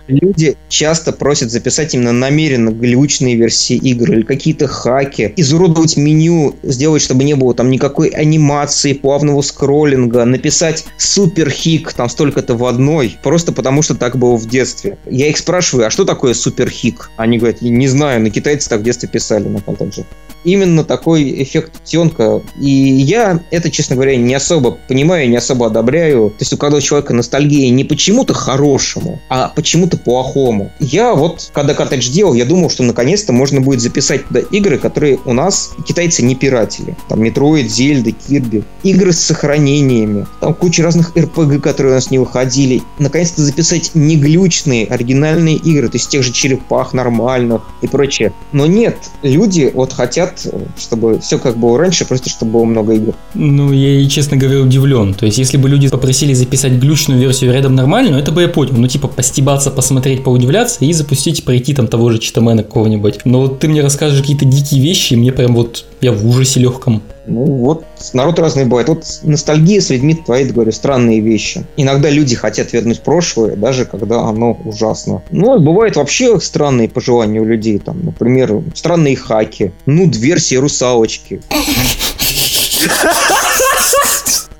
Люди 0.09 0.57
часто 0.69 1.13
просят 1.13 1.51
записать 1.51 1.95
именно 1.95 2.13
намеренно 2.13 2.71
глючные 2.71 3.37
версии 3.37 3.77
игр 3.77 4.11
или 4.13 4.23
какие-то 4.23 4.67
хаки, 4.67 5.33
изуродовать 5.37 5.97
меню, 5.97 6.57
сделать, 6.63 7.03
чтобы 7.03 7.25
не 7.25 7.35
было 7.35 7.55
там 7.55 7.71
никакой 7.71 8.09
анимации, 8.09 8.93
плавного 8.93 9.43
скроллинга, 9.43 10.25
написать 10.25 10.85
супер 10.97 11.51
хик, 11.51 11.93
там 11.93 12.09
столько-то 12.09 12.55
в 12.55 12.65
одной, 12.65 13.17
просто 13.23 13.53
потому 13.53 13.83
что 13.83 13.95
так 13.95 14.17
было 14.17 14.37
в 14.37 14.49
детстве. 14.49 14.99
Я 15.07 15.29
их 15.29 15.39
спрашиваю, 15.39 15.87
а 15.87 15.91
что 15.91 16.05
такое 16.05 16.35
супер 16.35 16.69
хик? 16.69 17.11
Они 17.17 17.39
говорят, 17.39 17.63
не 17.63 17.89
знаю, 17.89 18.21
на 18.21 18.31
китайцы 18.31 18.69
так 18.69 18.81
в 18.81 18.85
детстве 18.85 19.09
писали 19.09 19.49
на 19.49 19.61
контакте. 19.61 20.05
Именно 20.45 20.85
такой 20.85 21.43
эффект 21.43 21.83
тенка. 21.85 22.43
И 22.59 22.71
я 22.71 23.41
это, 23.51 23.71
честно 23.71 23.97
говоря, 23.97 24.17
не 24.17 24.35
особо 24.35 24.79
понимаю, 24.89 25.29
не 25.29 25.37
особо 25.37 25.67
одобряю. 25.67 26.31
То 26.31 26.37
есть 26.41 26.53
у 26.53 26.57
каждого 26.57 26.83
человека 26.83 27.15
ностальгия 27.15 27.71
не 27.71 27.85
почему-то 27.85 28.35
хорошему, 28.35 29.21
а 29.29 29.49
почему-то 29.55 29.97
плохому. 29.97 30.71
Я 30.81 31.15
вот, 31.15 31.51
когда 31.53 31.75
коттедж 31.75 32.09
делал, 32.11 32.35
я 32.35 32.45
думал, 32.45 32.71
что 32.71 32.83
наконец-то 32.83 33.33
можно 33.33 33.61
будет 33.61 33.81
записать 33.81 34.27
туда 34.27 34.41
игры, 34.41 34.79
которые 34.79 35.19
у 35.25 35.33
нас 35.33 35.73
китайцы 35.87 36.23
не 36.23 36.35
пиратели. 36.35 36.97
Там 37.09 37.23
Метроид, 37.23 37.71
Зельда, 37.71 38.13
Кирби. 38.13 38.65
Игры 38.83 39.13
с 39.13 39.21
сохранениями. 39.21 40.27
Там 40.41 40.55
куча 40.55 40.83
разных 40.83 41.17
РПГ, 41.17 41.63
которые 41.63 41.93
у 41.93 41.97
нас 41.97 42.11
не 42.11 42.19
выходили. 42.19 42.83
Наконец-то 42.99 43.43
записать 43.43 43.91
не 43.95 44.17
глючные, 44.17 44.87
оригинальные 44.87 45.57
игры, 45.57 45.89
то 45.89 45.97
есть 45.97 46.09
тех 46.09 46.23
же 46.23 46.33
черепах 46.33 46.93
нормальных 46.93 47.63
и 47.81 47.87
прочее. 47.87 48.33
Но 48.53 48.67
нет, 48.67 48.97
люди 49.23 49.71
вот 49.75 49.93
хотят, 49.93 50.32
чтобы 50.79 51.19
все 51.21 51.39
как 51.39 51.57
было 51.57 51.79
раньше, 51.79 52.07
просто 52.07 52.31
чтобы 52.31 52.53
было 52.53 52.65
много 52.65 52.95
игр. 52.95 53.15
Ну, 53.35 53.73
я 53.73 54.01
и, 54.01 54.09
честно 54.09 54.37
говоря, 54.37 54.61
удивлен. 54.61 55.15
То 55.15 55.27
есть, 55.27 55.39
если 55.39 55.57
бы 55.57 55.69
люди 55.69 55.89
попросили 55.89 56.33
записать 56.33 56.73
глючную 56.73 57.21
версию 57.21 57.53
рядом 57.53 57.75
нормальную, 57.75 58.21
это 58.21 58.33
бы 58.33 58.43
я 58.43 58.49
понял. 58.49 58.75
Ну, 58.77 58.87
типа, 58.89 59.09
постебаться, 59.09 59.71
посмотреть, 59.71 60.25
поудивляться 60.25 60.85
и 60.85 60.93
запустить, 60.93 61.45
пройти 61.45 61.75
там 61.75 61.89
того 61.89 62.11
же 62.11 62.19
читамена 62.19 62.63
какого-нибудь. 62.63 63.21
Но 63.25 63.41
вот 63.41 63.61
ты 63.61 63.69
мне 63.69 63.83
расскажешь 63.83 64.21
какие-то 64.21 64.45
дикие 64.45 64.83
вещи, 64.83 65.15
и 65.15 65.17
мне 65.17 65.33
прям 65.33 65.55
вот, 65.55 65.85
я 66.01 66.13
в 66.13 66.27
ужасе 66.27 66.61
легком. 66.61 67.03
Ну 67.27 67.45
вот, 67.45 67.85
народ 68.13 68.39
разный 68.39 68.65
бывает. 68.65 68.89
Вот 68.89 69.05
ностальгия 69.23 69.81
с 69.81 69.91
людьми 69.91 70.15
творит, 70.15 70.53
говорю, 70.53 70.73
странные 70.73 71.21
вещи. 71.21 71.65
Иногда 71.77 72.11
люди 72.11 72.35
хотят 72.35 72.73
вернуть 72.73 73.03
прошлое, 73.03 73.57
даже 73.57 73.85
когда 73.85 74.23
оно 74.23 74.59
ужасно. 74.65 75.23
Ну, 75.31 75.59
бывает 75.61 75.97
вообще 75.97 76.41
странные 76.41 76.89
пожелания 76.89 77.41
у 77.41 77.45
людей. 77.45 77.79
Там, 77.79 78.05
например, 78.05 78.63
странные 78.75 79.17
хаки. 79.17 79.73
Ну, 79.87 80.11
версии 80.11 80.57
русалочки. 80.57 81.41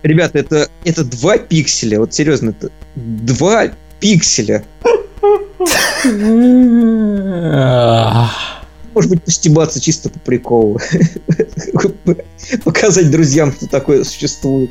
Ребята, 0.03 0.39
это, 0.39 0.69
это 0.85 1.05
два 1.05 1.39
пикселя. 1.39 2.01
Вот 2.01 2.15
серьезно, 2.15 2.51
это 2.51 2.71
два 2.95 3.69
пикселя. 4.01 4.65
Может 8.95 9.11
быть, 9.11 9.23
постебаться 9.23 9.81
чисто 9.81 10.11
по 10.11 10.19
приколу. 10.19 10.79
Показать 12.65 13.11
друзьям, 13.11 13.53
что 13.53 13.67
такое 13.69 14.05
существует. 14.05 14.71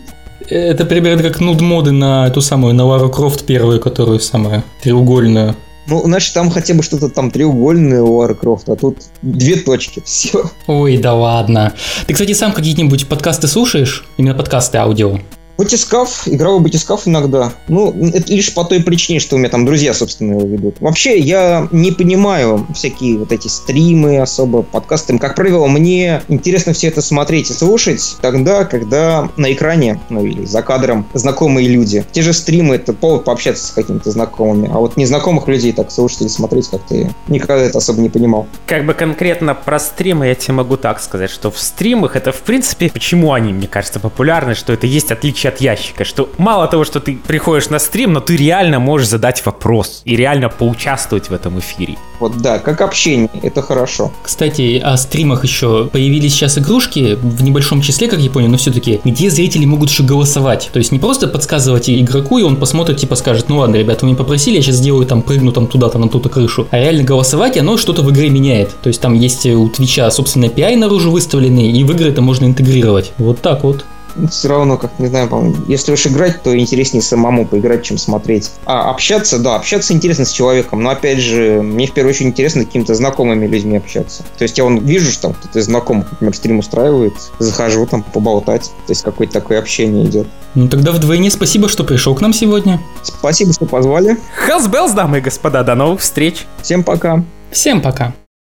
Это 0.49 0.85
примерно 0.85 1.23
как 1.23 1.39
нуд-моды 1.39 1.91
на 1.91 2.27
эту 2.27 2.41
самую, 2.41 2.73
на 2.73 2.85
Лару 2.85 3.09
Крофт 3.09 3.45
первую, 3.45 3.79
которую 3.79 4.19
самая 4.19 4.63
треугольную. 4.81 5.55
Ну, 5.87 6.01
значит, 6.03 6.33
там 6.33 6.49
хотя 6.51 6.73
бы 6.73 6.83
что-то 6.83 7.09
там 7.09 7.31
треугольное 7.31 8.01
у 8.01 8.15
Лары 8.15 8.35
Крофт, 8.35 8.69
а 8.69 8.75
тут 8.75 8.97
две 9.21 9.55
точки, 9.55 10.01
все. 10.05 10.49
Ой, 10.67 10.97
да 10.97 11.13
ладно. 11.13 11.73
Ты, 12.07 12.13
кстати, 12.13 12.33
сам 12.33 12.53
какие-нибудь 12.53 13.07
подкасты 13.07 13.47
слушаешь? 13.47 14.05
Именно 14.17 14.35
подкасты 14.35 14.77
аудио? 14.77 15.19
Батискаф, 15.61 16.27
игровой 16.27 16.61
батискаф 16.61 17.07
иногда. 17.07 17.53
Ну, 17.67 17.93
это 18.15 18.33
лишь 18.33 18.51
по 18.51 18.63
той 18.63 18.81
причине, 18.81 19.19
что 19.19 19.35
у 19.35 19.37
меня 19.37 19.49
там 19.49 19.63
друзья, 19.63 19.93
собственно, 19.93 20.31
его 20.31 20.47
ведут. 20.47 20.81
Вообще, 20.81 21.19
я 21.19 21.67
не 21.71 21.91
понимаю 21.91 22.65
всякие 22.73 23.19
вот 23.19 23.31
эти 23.31 23.47
стримы 23.47 24.19
особо, 24.19 24.63
подкасты. 24.63 25.19
Как 25.19 25.35
правило, 25.35 25.67
мне 25.67 26.23
интересно 26.29 26.73
все 26.73 26.87
это 26.87 27.03
смотреть 27.03 27.51
и 27.51 27.53
слушать 27.53 28.17
тогда, 28.21 28.65
когда 28.65 29.29
на 29.37 29.53
экране, 29.53 29.99
ну 30.09 30.25
или 30.25 30.45
за 30.45 30.63
кадром, 30.63 31.05
знакомые 31.13 31.67
люди. 31.67 32.03
Те 32.11 32.23
же 32.23 32.33
стримы— 32.33 32.73
это 32.77 32.93
повод 32.93 33.25
пообщаться 33.25 33.67
с 33.67 33.69
какими-то 33.69 34.09
знакомыми. 34.09 34.67
А 34.73 34.79
вот 34.79 34.97
незнакомых 34.97 35.47
людей 35.47 35.73
так 35.73 35.91
слушать 35.91 36.21
или 36.21 36.27
смотреть 36.29 36.69
как-то 36.69 36.95
я 36.95 37.11
никогда 37.27 37.59
это 37.59 37.77
особо 37.77 38.01
не 38.01 38.09
понимал. 38.09 38.47
Как 38.65 38.83
бы 38.83 38.95
конкретно 38.95 39.53
про 39.53 39.77
стримы 39.77 40.25
я 40.25 40.33
тебе 40.33 40.55
могу 40.55 40.77
так 40.77 40.99
сказать, 40.99 41.29
что 41.29 41.51
в 41.51 41.59
стримах 41.59 42.15
это, 42.15 42.31
в 42.31 42.41
принципе, 42.41 42.89
почему 42.89 43.33
они, 43.33 43.53
мне 43.53 43.67
кажется, 43.67 43.99
популярны, 43.99 44.55
что 44.55 44.73
это 44.73 44.87
есть 44.87 45.11
отличие 45.11 45.50
от 45.51 45.61
ящика, 45.61 46.05
что 46.05 46.29
мало 46.37 46.67
того, 46.67 46.83
что 46.83 46.99
ты 46.99 47.15
приходишь 47.15 47.69
на 47.69 47.79
стрим, 47.79 48.13
но 48.13 48.19
ты 48.19 48.35
реально 48.35 48.79
можешь 48.79 49.07
задать 49.07 49.45
вопрос 49.45 50.01
и 50.05 50.15
реально 50.15 50.49
поучаствовать 50.49 51.29
в 51.29 51.33
этом 51.33 51.59
эфире. 51.59 51.97
Вот 52.19 52.37
да, 52.37 52.59
как 52.59 52.81
общение, 52.81 53.29
это 53.41 53.61
хорошо. 53.61 54.11
Кстати, 54.21 54.79
о 54.83 54.95
стримах 54.97 55.43
еще 55.43 55.89
появились 55.91 56.33
сейчас 56.33 56.57
игрушки 56.57 57.17
в 57.21 57.43
небольшом 57.43 57.81
числе, 57.81 58.07
как 58.07 58.19
я 58.19 58.29
понял, 58.29 58.47
но 58.47 58.57
все-таки, 58.57 59.01
где 59.03 59.29
зрители 59.29 59.65
могут 59.65 59.89
еще 59.89 60.03
голосовать. 60.03 60.69
То 60.71 60.77
есть 60.77 60.91
не 60.91 60.99
просто 60.99 61.27
подсказывать 61.27 61.89
игроку, 61.89 62.37
и 62.37 62.43
он 62.43 62.57
посмотрит, 62.57 62.97
типа 62.97 63.15
скажет, 63.15 63.49
ну 63.49 63.57
ладно, 63.57 63.75
ребята, 63.75 64.01
вы 64.01 64.09
меня 64.09 64.17
попросили, 64.17 64.57
я 64.57 64.61
сейчас 64.61 64.75
сделаю 64.75 65.07
там, 65.07 65.23
прыгну 65.23 65.51
там 65.51 65.67
туда-то 65.67 65.97
на 65.97 66.09
ту-то 66.09 66.29
крышу. 66.29 66.67
А 66.69 66.77
реально 66.77 67.03
голосовать, 67.03 67.57
и 67.57 67.59
оно 67.59 67.77
что-то 67.77 68.03
в 68.03 68.11
игре 68.11 68.29
меняет. 68.29 68.69
То 68.83 68.87
есть 68.87 69.01
там 69.01 69.15
есть 69.15 69.45
у 69.47 69.67
Твича 69.69 70.11
собственно 70.11 70.45
API 70.45 70.77
наружу 70.77 71.09
выставленный, 71.09 71.71
и 71.71 71.83
в 71.83 71.91
игры 71.91 72.09
это 72.09 72.21
можно 72.21 72.45
интегрировать. 72.45 73.13
Вот 73.17 73.41
так 73.41 73.63
вот 73.63 73.83
все 74.29 74.47
равно, 74.49 74.77
как 74.77 74.91
не 74.99 75.07
знаю, 75.07 75.55
если 75.67 75.91
уж 75.91 76.07
играть, 76.07 76.41
то 76.43 76.57
интереснее 76.57 77.01
самому 77.01 77.45
поиграть, 77.45 77.83
чем 77.83 77.97
смотреть. 77.97 78.51
А 78.65 78.89
общаться, 78.89 79.39
да, 79.39 79.55
общаться 79.55 79.93
интересно 79.93 80.25
с 80.25 80.31
человеком, 80.31 80.81
но 80.83 80.89
опять 80.89 81.19
же, 81.19 81.61
мне 81.61 81.87
в 81.87 81.93
первую 81.93 82.13
очередь 82.13 82.27
интересно 82.27 82.65
какими-то 82.65 82.95
знакомыми 82.95 83.47
людьми 83.47 83.77
общаться. 83.77 84.23
То 84.37 84.43
есть 84.43 84.57
я 84.57 84.63
вон 84.63 84.79
вижу, 84.79 85.11
что 85.11 85.23
там 85.23 85.33
кто-то 85.33 85.59
из 85.59 85.65
знакомых, 85.65 86.11
например, 86.11 86.35
стрим 86.35 86.59
устраивает, 86.59 87.13
захожу 87.39 87.85
там 87.85 88.03
поболтать, 88.03 88.71
то 88.85 88.91
есть 88.91 89.03
какое-то 89.03 89.33
такое 89.33 89.59
общение 89.59 90.05
идет. 90.05 90.27
Ну 90.55 90.67
тогда 90.67 90.91
вдвойне 90.91 91.31
спасибо, 91.31 91.69
что 91.69 91.83
пришел 91.83 92.13
к 92.15 92.21
нам 92.21 92.33
сегодня. 92.33 92.81
Спасибо, 93.03 93.53
что 93.53 93.65
позвали. 93.65 94.17
Хелсбелls, 94.47 94.93
дамы 94.93 95.19
и 95.19 95.21
господа, 95.21 95.63
до 95.63 95.75
новых 95.75 96.01
встреч. 96.01 96.45
Всем 96.61 96.83
пока. 96.83 97.23
Всем 97.51 97.81
пока. 97.81 98.13